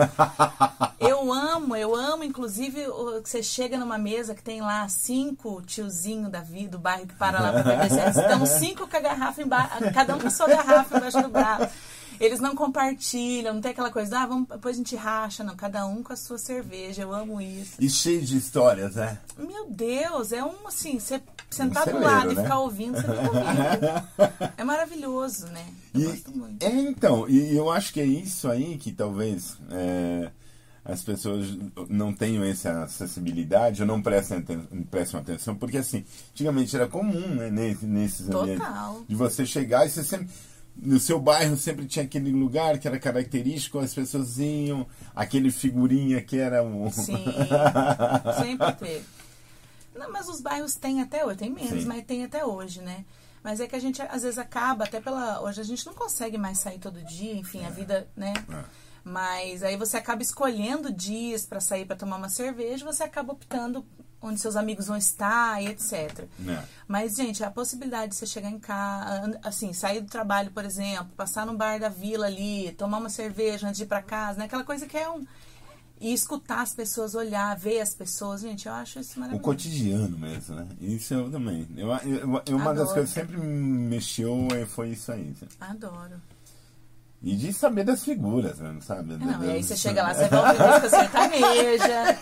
[0.99, 2.85] eu amo, eu amo, inclusive,
[3.23, 7.14] que você chega numa mesa que tem lá cinco tiozinho da vida, do bairro que
[7.14, 8.09] para lá pra beber.
[8.09, 11.75] Estão cinco com a garrafa embaixo, cada um com a sua garrafa embaixo do braço.
[12.20, 15.57] Eles não compartilham, não tem aquela coisa, ah, vamos, depois a gente racha, não.
[15.57, 17.75] Cada um com a sua cerveja, eu amo isso.
[17.79, 19.18] E cheio de histórias, né?
[19.38, 21.20] Meu Deus, é um assim, você
[21.51, 22.33] sentar um do lado né?
[22.33, 24.53] e ficar ouvindo, você fica ouvindo.
[24.57, 25.66] é maravilhoso, né?
[25.94, 26.62] Eu e, gosto muito.
[26.62, 29.57] É, então, e eu acho que é isso aí que talvez.
[29.70, 30.31] É
[30.85, 31.57] as pessoas
[31.88, 34.42] não tenham essa acessibilidade ou não prestem,
[34.90, 37.51] prestem atenção, porque assim, antigamente era comum, né,
[37.83, 38.42] nesses Total.
[38.42, 40.29] ambientes, de você chegar e você sempre
[40.77, 46.21] no seu bairro sempre tinha aquele lugar que era característico, as pessoas iam, aquele figurinha
[46.21, 46.91] que era um.
[46.91, 47.25] Sim,
[48.41, 49.05] sempre teve.
[49.95, 51.87] Não, mas os bairros têm até hoje, tem menos, Sim.
[51.87, 53.05] mas tem até hoje, né?
[53.43, 55.41] Mas é que a gente às vezes acaba, até pela.
[55.43, 57.67] Hoje a gente não consegue mais sair todo dia, enfim, é.
[57.67, 58.33] a vida, né?
[58.49, 58.65] É.
[59.05, 63.85] Mas aí você acaba escolhendo dias para sair para tomar uma cerveja, você acaba optando
[64.23, 66.27] onde seus amigos vão estar e etc.
[66.47, 66.63] É.
[66.87, 71.09] Mas, gente, a possibilidade de você chegar em casa, assim, sair do trabalho, por exemplo,
[71.17, 74.45] passar no bar da vila ali, tomar uma cerveja antes de ir para casa, né?
[74.45, 75.27] Aquela coisa que é um.
[76.01, 79.41] E escutar as pessoas, olhar, ver as pessoas, gente, eu acho isso maravilhoso.
[79.41, 80.67] O cotidiano mesmo, né?
[80.81, 81.69] Isso eu também.
[81.77, 85.33] Eu, eu, eu uma das coisas que sempre me mexeu foi isso aí.
[85.61, 86.21] Adoro.
[87.25, 88.77] E de saber das figuras, né?
[88.81, 89.17] sabe?
[89.17, 92.19] Não, e aí você chega lá, você vai ouvir música sertaneja.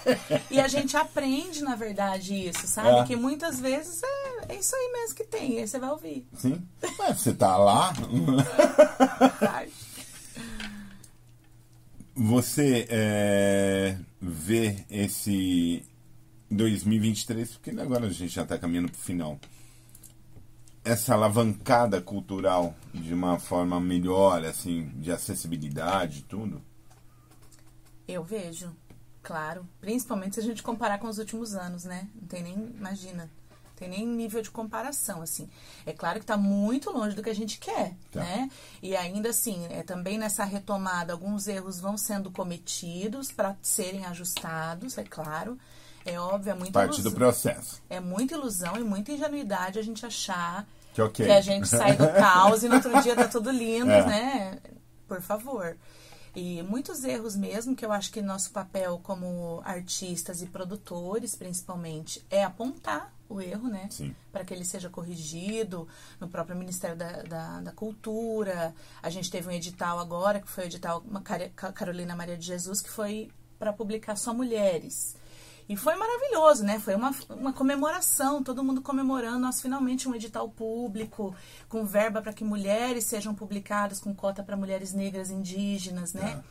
[0.51, 3.01] e a gente aprende, na verdade, isso, sabe?
[3.01, 3.05] É.
[3.05, 6.29] Que muitas vezes é, é, isso aí mesmo que tem, e aí você vai ouvir.
[6.35, 6.63] Sim.
[6.99, 7.95] Mas você tá lá.
[12.15, 15.83] você é, vê esse
[16.51, 19.41] 2023, porque agora a gente já está caminhando para o final
[20.85, 26.62] essa alavancada cultural de uma forma melhor, assim, de acessibilidade e tudo?
[28.09, 28.75] Eu vejo,
[29.23, 29.66] claro.
[29.81, 32.09] Principalmente se a gente comparar com os últimos anos, né?
[32.14, 33.31] Não tem nem, imagina,
[33.81, 35.49] tem nem nível de comparação, assim.
[35.87, 38.21] É claro que está muito longe do que a gente quer, tá.
[38.21, 38.51] né?
[38.83, 44.99] E ainda assim, é, também nessa retomada, alguns erros vão sendo cometidos para serem ajustados,
[44.99, 45.59] é claro.
[46.05, 47.13] É óbvio, é muito Parte ilusão.
[47.13, 47.83] do processo.
[47.89, 51.27] É muita ilusão e muita ingenuidade a gente achar que, okay.
[51.27, 54.07] que a gente sai do caos e no outro dia tá tudo lindo, é.
[54.07, 54.59] né?
[55.07, 55.77] Por favor.
[56.35, 62.25] E muitos erros mesmo, que eu acho que nosso papel como artistas e produtores, principalmente,
[62.31, 63.88] é apontar o erro, né?
[64.33, 65.88] Para que ele seja corrigido
[66.21, 68.75] no próprio Ministério da, da, da, Cultura.
[69.03, 71.03] A gente teve um edital agora, que foi o edital
[71.75, 75.17] Carolina Maria de Jesus, que foi para publicar só mulheres.
[75.71, 76.81] E foi maravilhoso, né?
[76.81, 81.33] Foi uma, uma comemoração, todo mundo comemorando, nós finalmente um edital público,
[81.68, 86.42] com verba para que mulheres sejam publicadas, com cota para mulheres negras indígenas, né?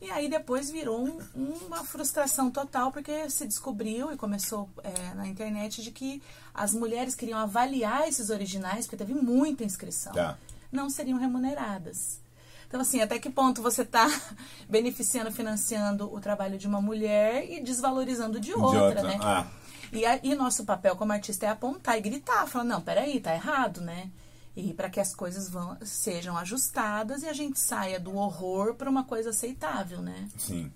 [0.00, 0.06] É.
[0.06, 1.18] E aí depois virou um,
[1.66, 6.22] uma frustração total, porque se descobriu e começou é, na internet de que
[6.54, 10.38] as mulheres queriam avaliar esses originais, porque teve muita inscrição, Tá.
[10.72, 12.20] não seriam remuneradas.
[12.68, 14.06] Então, assim, até que ponto você está
[14.68, 19.18] beneficiando, financiando o trabalho de uma mulher e desvalorizando de outra, outra, né?
[19.20, 19.46] ah.
[19.90, 23.34] E, a- e nosso papel como artista é apontar e gritar, falar, não, peraí, tá
[23.34, 24.10] errado, né?
[24.54, 28.90] E para que as coisas vão, sejam ajustadas e a gente saia do horror para
[28.90, 30.28] uma coisa aceitável, né?
[30.36, 30.70] Sim.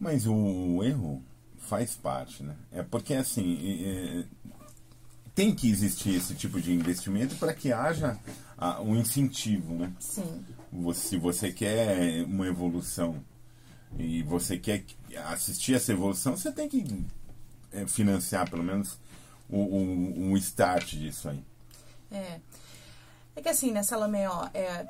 [0.00, 1.22] Mas o erro
[1.58, 2.54] faz parte, né?
[2.72, 4.24] É porque assim
[5.34, 8.18] tem que existir esse tipo de investimento para que haja
[8.56, 9.92] ah, um incentivo, né?
[9.98, 10.44] Sim.
[10.72, 13.22] Você- Se você quer uma evolução
[13.98, 14.84] e você quer
[15.26, 17.04] assistir essa evolução, você tem que
[17.72, 18.98] é, financiar pelo menos
[19.48, 21.42] o, o, o start disso aí.
[22.12, 22.40] É.
[23.36, 24.86] É que assim, né, Salomé, ó, é,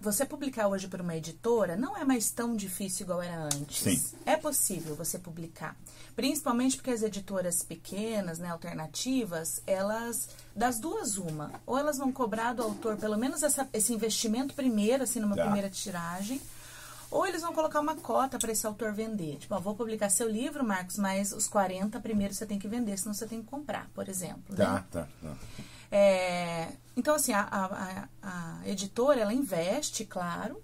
[0.00, 3.78] você publicar hoje por uma editora não é mais tão difícil igual era antes.
[3.82, 4.16] Sim.
[4.24, 5.76] É possível você publicar.
[6.14, 11.52] Principalmente porque as editoras pequenas, né, alternativas, elas, das duas, uma.
[11.66, 15.42] Ou elas vão cobrar do autor pelo menos essa- esse investimento primeiro, assim, numa Tá.
[15.44, 16.40] primeira tiragem.
[17.10, 19.36] Ou eles vão colocar uma cota para esse autor vender.
[19.38, 22.98] Tipo, ó, vou publicar seu livro, Marcos, mas os 40 primeiro você tem que vender,
[22.98, 24.42] senão você tem que comprar, por exemplo.
[24.50, 24.56] né?
[24.64, 25.34] Tá, tá, tá.
[25.90, 30.62] É, então, assim, a, a- a- editora, ela investe, claro,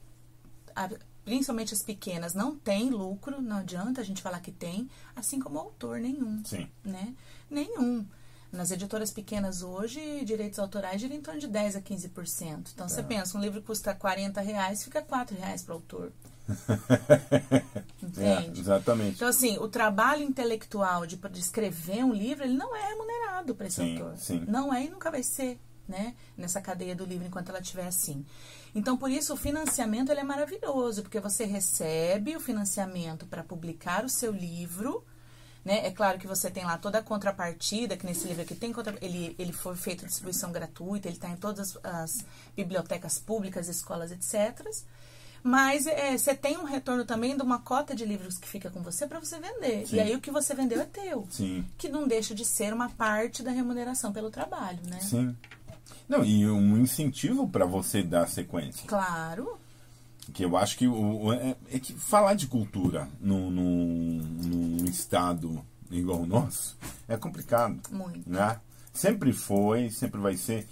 [0.74, 0.90] a-
[1.24, 5.56] principalmente as pequenas, não tem lucro, não adianta a gente falar que tem, assim como
[5.56, 6.44] o autor, nenhum.
[6.44, 6.68] Sim.
[6.84, 7.14] Né?
[7.50, 8.06] Nenhum.
[8.52, 12.70] Nas editoras pequenas hoje, direitos autorais giram em torno de 10 a 15%.
[12.72, 16.12] Então, você pensa, um livro custa 40 reais, fica 4 reais para o autor.
[18.16, 18.60] É, Entende?
[18.60, 19.16] exatamente.
[19.16, 23.66] Então, assim, o trabalho intelectual de, de escrever um livro, ele não é remunerado para
[23.66, 24.16] esse Sim, autor.
[24.18, 24.44] sim.
[24.46, 26.14] Não é e nunca vai ser, né?
[26.36, 28.24] Nessa cadeia do livro, enquanto ela estiver assim.
[28.74, 34.04] Então, por isso, o financiamento ele é maravilhoso, porque você recebe o financiamento para publicar
[34.04, 35.04] o seu livro,
[35.64, 35.86] né?
[35.86, 38.96] É claro que você tem lá toda a contrapartida, que nesse livro aqui tem contra...
[39.00, 42.24] ele, ele foi feito distribuição gratuita, ele está em todas as, as
[42.54, 44.62] bibliotecas públicas, escolas, etc.
[45.46, 48.80] Mas é, você tem um retorno também de uma cota de livros que fica com
[48.82, 49.86] você para você vender.
[49.86, 49.96] Sim.
[49.96, 51.26] E aí o que você vendeu é teu.
[51.30, 51.62] Sim.
[51.76, 54.98] Que não deixa de ser uma parte da remuneração pelo trabalho, né?
[55.00, 55.36] Sim.
[56.08, 58.86] Não, e um incentivo para você dar sequência.
[58.88, 59.58] Claro.
[60.32, 64.18] Que eu acho que o, o- é, é que falar de cultura num, num,
[64.78, 66.74] num estado igual o nosso
[67.06, 67.78] é complicado.
[67.90, 68.22] Muito.
[68.28, 68.58] Né?
[68.94, 70.66] Sempre foi, sempre vai ser.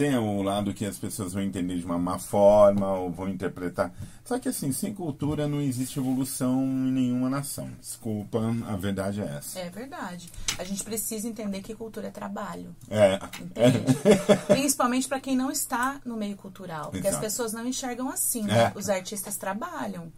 [0.00, 3.92] Tem o lado que as pessoas vão entender de uma má forma ou vão interpretar.
[4.24, 7.70] Só que assim, sem cultura não existe evolução em nenhuma nação.
[7.78, 9.58] Desculpa, a verdade é essa.
[9.58, 10.32] É verdade.
[10.58, 12.74] A gente precisa entender que cultura é trabalho.
[12.88, 13.16] É.
[13.42, 13.80] Entende?
[14.48, 16.84] Principalmente para quem não está no meio cultural.
[16.92, 17.24] Porque as Exato.
[17.26, 18.44] pessoas não enxergam assim.
[18.44, 18.72] né?
[18.74, 18.78] É.
[18.78, 20.10] Os artistas trabalham.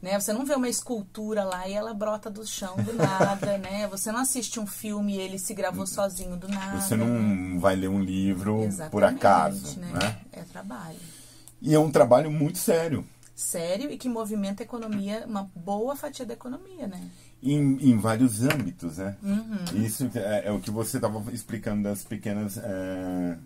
[0.00, 0.18] Né?
[0.18, 3.88] Você não vê uma escultura lá e ela brota do chão do nada, né?
[3.88, 6.80] Você não assiste um filme e ele se gravou sozinho do nada.
[6.80, 9.80] Você não vai ler um livro Exatamente, por acaso.
[9.80, 9.92] né?
[9.92, 10.20] Né?
[10.32, 10.98] É trabalho.
[11.60, 13.04] E é um trabalho muito sério.
[13.34, 17.10] Sério e que movimenta a economia, uma boa fatia da economia, né?
[17.42, 19.16] Em, em vários âmbitos, né?
[19.22, 19.84] Uhum.
[19.84, 23.36] Isso é, é o que você estava explicando das pequenas é,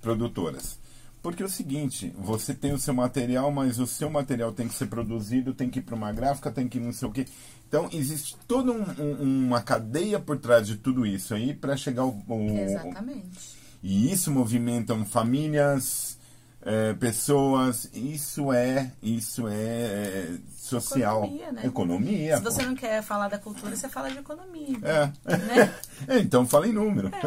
[0.00, 0.78] produtoras.
[1.26, 4.74] Porque é o seguinte, você tem o seu material, mas o seu material tem que
[4.76, 7.26] ser produzido, tem que ir para uma gráfica, tem que ir não sei o quê.
[7.66, 12.02] Então, existe toda um- um- uma cadeia por trás de tudo isso aí para chegar
[12.02, 13.56] ao, ao- Exatamente.
[13.82, 16.16] E isso movimentam famílias,
[16.62, 17.90] é, pessoas.
[17.92, 21.24] Isso é, isso é, é, social.
[21.24, 21.62] Economia, né?
[21.66, 22.68] Economia, Se você pô.
[22.68, 24.78] não quer falar da cultura, você fala de economia.
[24.84, 25.06] É.
[25.36, 25.74] Né?
[26.06, 27.10] É, então fala em número.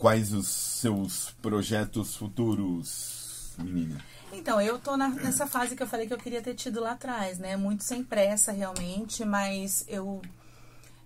[0.00, 4.02] Quais os seus projetos futuros, menina?
[4.32, 6.92] Então, eu tô na- nessa fase que eu falei que eu queria ter tido lá
[6.92, 7.54] atrás, né?
[7.54, 10.22] Muito sem pressa, realmente, mas eu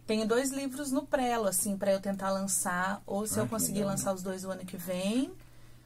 [0.06, 3.78] tenho dois livros no prelo, assim, pra eu tentar lançar, ou se Ah, eu conseguir
[3.80, 3.90] legal.
[3.90, 5.32] lançar os dois o ano que vem,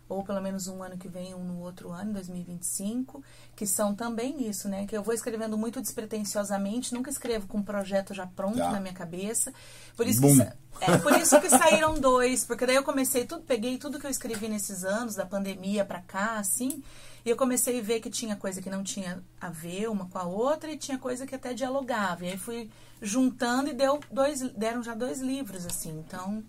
[0.08, 3.22] ou pelo menos um ano que vem, um no outro ano, 2025,
[3.54, 4.86] que são também isso, né?
[4.86, 8.70] Que eu vou escrevendo muito despretensiosamente, nunca escrevo com um projeto já pronto Tá.
[8.72, 9.52] na minha cabeça.
[9.96, 10.34] Por isso Bum.
[10.36, 10.42] que
[10.80, 14.10] é por isso que saíram dois, porque daí eu comecei tudo, peguei tudo que eu
[14.10, 16.82] escrevi nesses anos da pandemia pra cá, assim,
[17.24, 20.18] e eu comecei a ver que tinha coisa que não tinha a ver uma com
[20.18, 22.24] a outra e tinha coisa que até dialogava.
[22.24, 22.70] E aí fui
[23.02, 25.90] juntando e deu dois, deram já dois livros assim.
[26.06, 26.42] Então,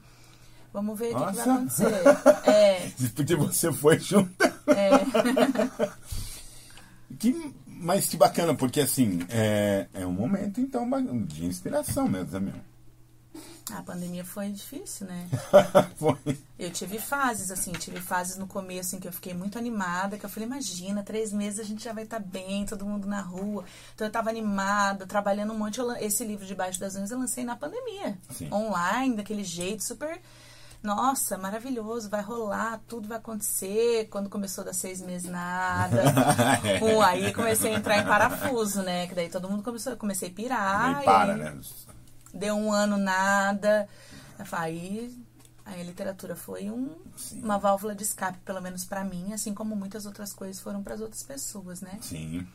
[0.74, 1.54] vamos ver o que, vai Nossa.
[1.54, 2.04] acontecer.
[2.50, 4.32] É, Porque você foi junto.
[4.68, 4.90] é,
[7.18, 10.88] Que, mas que bacana, porque assim, é, é um momento então
[11.26, 12.70] de inspiração mesmo, né, meu?
[13.78, 15.30] A pandemia foi difícil, né?
[15.96, 16.18] Foi.
[16.58, 20.26] Eu tive fases, assim, tive fases no começo em que eu fiquei muito animada, que
[20.26, 23.64] eu falei, imagina, três meses a gente já vai estar bem, todo mundo na rua.
[23.94, 25.78] Então eu tava animada, trabalhando um monte.
[25.78, 28.18] Eu esse livro Debaixo das Unhas eu lancei na pandemia.
[28.32, 28.52] Sim.
[28.52, 30.20] Online, daquele jeito, super.
[30.82, 34.08] Nossa, maravilhoso, vai rolar, tudo vai acontecer.
[34.10, 36.04] Quando começou das seis meses, nada.
[36.80, 39.06] Pum, aí comecei a entrar em parafuso, né?
[39.08, 40.96] Que daí todo mundo começou, comecei a pirar.
[40.96, 41.60] Nem para, e- né?
[42.34, 43.90] deu um ano nada.
[44.54, 45.14] Aí,
[45.66, 46.90] aí a literatura foi um,
[47.34, 50.94] uma válvula de escape, pelo menos pra mim, assim como muitas outras coisas foram para
[50.96, 52.00] as outras pessoas, né?
[52.02, 52.48] Sim.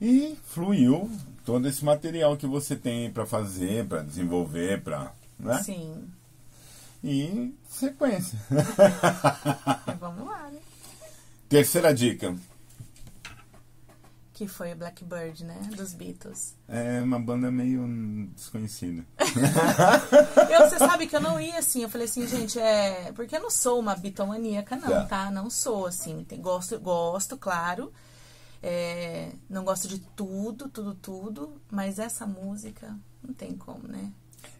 [0.00, 1.10] E fluiu
[1.44, 5.62] todo esse material que você tem para fazer, para desenvolver, para, né?
[5.62, 6.04] Sim.
[7.08, 8.38] E sequência.
[9.86, 10.58] Mas vamos lá, né?
[11.48, 12.34] Terceira dica.
[14.32, 15.58] Que foi o Blackbird, né?
[15.76, 16.54] Dos Beatles.
[16.68, 17.86] É uma banda meio
[18.34, 19.02] desconhecida.
[20.50, 21.82] Eu, você sabe que eu não ia assim.
[21.82, 23.12] Eu falei assim, gente, é.
[23.12, 25.04] Porque eu não sou uma bitomaníaca, não, Tá.
[25.06, 25.30] tá?
[25.30, 26.22] Não sou, assim.
[26.24, 27.90] Tem- gosto, gosto, claro.
[28.62, 31.60] É, não gosto de tudo, tudo, tudo.
[31.70, 34.12] Mas essa música não tem como, né?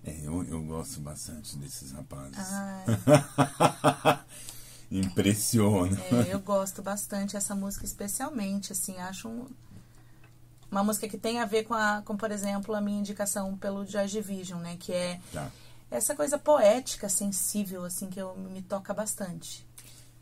[0.04, 2.36] É, eu, eu gosto bastante desses rapazes.
[2.38, 2.84] Ai,
[4.90, 5.98] Impressiona.
[6.00, 9.46] É, eu gosto bastante essa música, especialmente, assim, acho um-
[10.70, 13.84] uma música que tem a ver com, a, com, por exemplo, a minha indicação pelo
[13.86, 14.76] Joy Division, né?
[14.78, 15.50] Que é Tá.
[15.90, 19.66] essa coisa poética, sensível, assim, que eu, me toca bastante.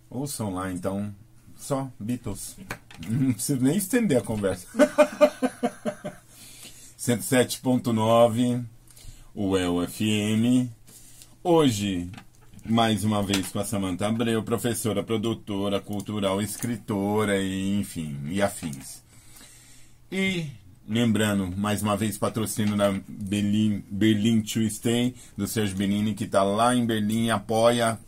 [0.09, 1.15] Ouçam lá, então,
[1.59, 2.57] só Beatles.
[3.09, 4.67] Não preciso nem estender a conversa.
[6.99, 8.65] 107.9,
[9.35, 10.71] o El FM.
[11.43, 12.09] Hoje,
[12.65, 19.03] mais uma vez com a Samanta Abreu, professora, produtora, cultural, escritora e enfim, e afins.
[20.11, 20.47] E
[20.89, 26.45] lembrando, mais uma vez, patrocínio da Berlin, Berlin to Stay, do Sérgio Benini, que está
[26.45, 27.99] lá em Berlim, apoia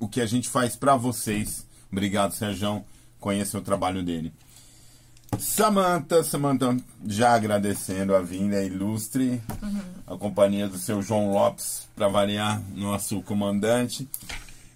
[0.00, 1.66] o que a gente faz para vocês.
[1.92, 2.82] Obrigado, Sérgio.
[3.20, 4.32] Conheça o trabalho dele.
[5.36, 6.76] Samanta, Samanta,
[7.06, 9.42] já agradecendo a vinda ilustre,
[10.06, 14.08] a companhia do seu João Lopes, para variar, nosso comandante.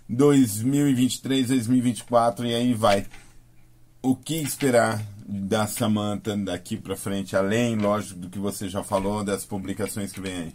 [0.09, 3.07] 2023, 2024 e aí vai.
[4.03, 9.25] O que esperar da Samanta daqui para frente, além, lógico, do que você já falou,
[9.25, 10.53] das publicações que vem aí?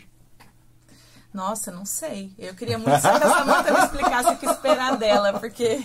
[1.34, 2.34] Nossa, não sei.
[2.38, 5.84] Eu queria muito que a Samanta me explicasse o que esperar dela, porque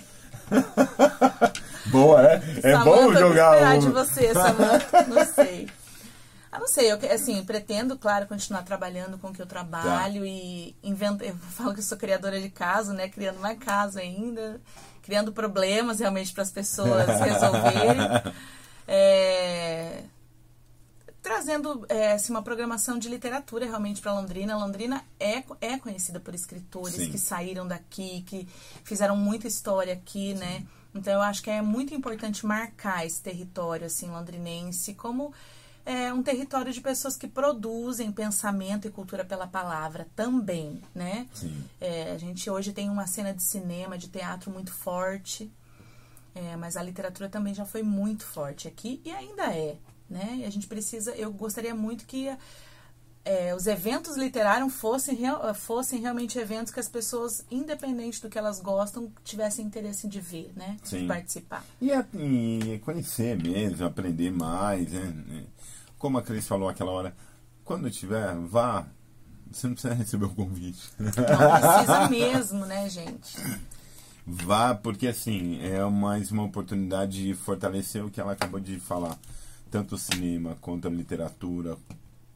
[1.86, 2.42] Boa, é?
[2.62, 5.02] É Samanta, bom jogar esperar o- de você, Samanta?
[5.08, 5.68] Não sei.
[6.50, 10.76] Ah, não sei, eu, assim, pretendo, claro, continuar trabalhando com o que eu trabalho e
[10.82, 13.08] invento, eu falo que eu sou criadora de caso, né?
[13.08, 14.60] Criando mais caso ainda,
[15.02, 18.00] criando problemas realmente para as pessoas resolverem.
[18.86, 20.02] É,
[21.22, 24.54] trazendo é, assim, uma programação de literatura realmente para Londrina.
[24.56, 27.10] Londrina é, é conhecida por escritores Sim.
[27.10, 28.46] que saíram daqui, que
[28.84, 30.64] fizeram muita história aqui, né?
[30.94, 35.32] Então eu acho que é muito importante marcar esse território assim londrinense como
[35.84, 41.26] é, um território de pessoas que produzem pensamento e cultura pela palavra também, né?
[41.80, 45.50] É, a gente hoje tem uma cena de cinema, de teatro muito forte,
[46.34, 49.76] é, mas a literatura também já foi muito forte aqui e ainda é,
[50.08, 50.36] né?
[50.38, 52.28] E a gente precisa, eu gostaria muito que
[53.24, 58.36] é, os eventos literários fossem, real- fossem realmente eventos que as pessoas, independente do que
[58.38, 60.76] elas gostam, tivessem interesse de ver, né?
[60.82, 61.02] Sim.
[61.02, 61.64] De participar.
[61.80, 65.44] E, a- e conhecer mesmo, aprender mais, né?
[65.98, 67.14] Como a Cris falou aquela hora,
[67.64, 68.86] quando tiver, vá.
[69.52, 70.90] Você não precisa receber o convite.
[70.98, 73.36] Não precisa mesmo, né, gente?
[74.26, 79.18] Vá, porque assim, é mais uma oportunidade de fortalecer o que ela acabou de falar.
[79.70, 81.76] Tanto o cinema, quanto a literatura,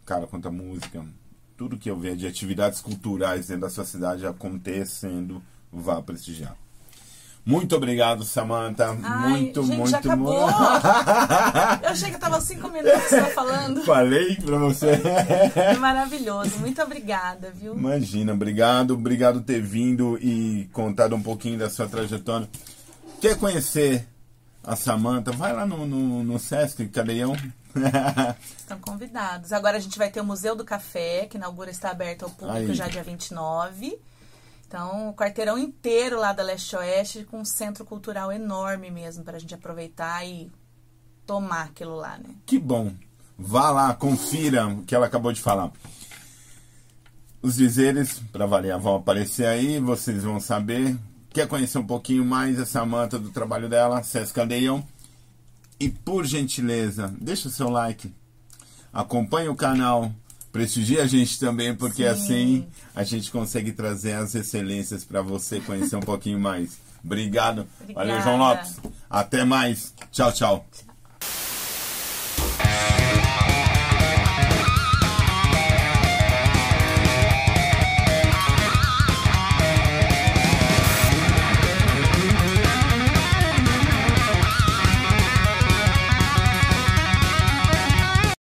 [0.07, 1.05] cara, quanto a música.
[1.57, 5.43] Tudo que eu ver de atividades culturais dentro da sua cidade acontecendo,
[5.73, 6.57] vá prestigiar.
[7.45, 8.99] Muito obrigado, Samantha.
[9.05, 10.35] Ai, muito, gente, muito, já acabou.
[10.35, 10.57] muito.
[11.85, 13.85] Eu achei que tava cinco minutos só falando.
[13.85, 15.01] Falei pra você.
[15.55, 16.59] É maravilhoso.
[16.59, 17.73] Muito obrigada, viu?
[17.73, 22.49] Imagina, obrigado, obrigado por ter vindo e contado um pouquinho da sua trajetória.
[23.21, 24.09] Quer conhecer
[24.65, 25.31] a Samanta?
[25.31, 27.37] Vai lá no, no, no Sesc Cadeião.
[28.59, 29.53] Estão convidados.
[29.53, 32.71] Agora a gente vai ter o Museu do Café, que inaugura, está aberto ao público
[32.71, 32.75] Aí.
[32.75, 33.99] já dia 29.
[34.67, 39.41] Então, o quarteirão inteiro lá da Leste-Oeste, com um centro cultural enorme mesmo, para a
[39.41, 40.51] gente aproveitar e
[41.25, 42.35] tomar aquilo lá, né?
[42.45, 42.93] que bom.
[43.39, 45.71] Vá lá, confira o que ela acabou de falar.
[47.43, 50.97] Os dizeres, para variar, vão aparecer aí, vocês vão saber.
[51.31, 54.03] Quer conhecer um pouquinho mais a Samanta do trabalho dela?
[54.03, 54.83] Sesc Cadeião.
[55.79, 58.13] E por gentileza, deixa o seu like.
[58.93, 60.11] Acompanhe o canal,
[60.57, 62.09] Prestigie a gente também, porque Sim.
[62.09, 66.79] assim a gente consegue trazer as excelências para você conhecer um pouquinho mais.
[67.05, 67.67] Obrigado.
[67.93, 68.69] Valeu, João Obrigada.
[68.69, 68.93] Lopes.
[69.11, 69.93] Até mais.
[70.11, 70.67] Tchau, tchau.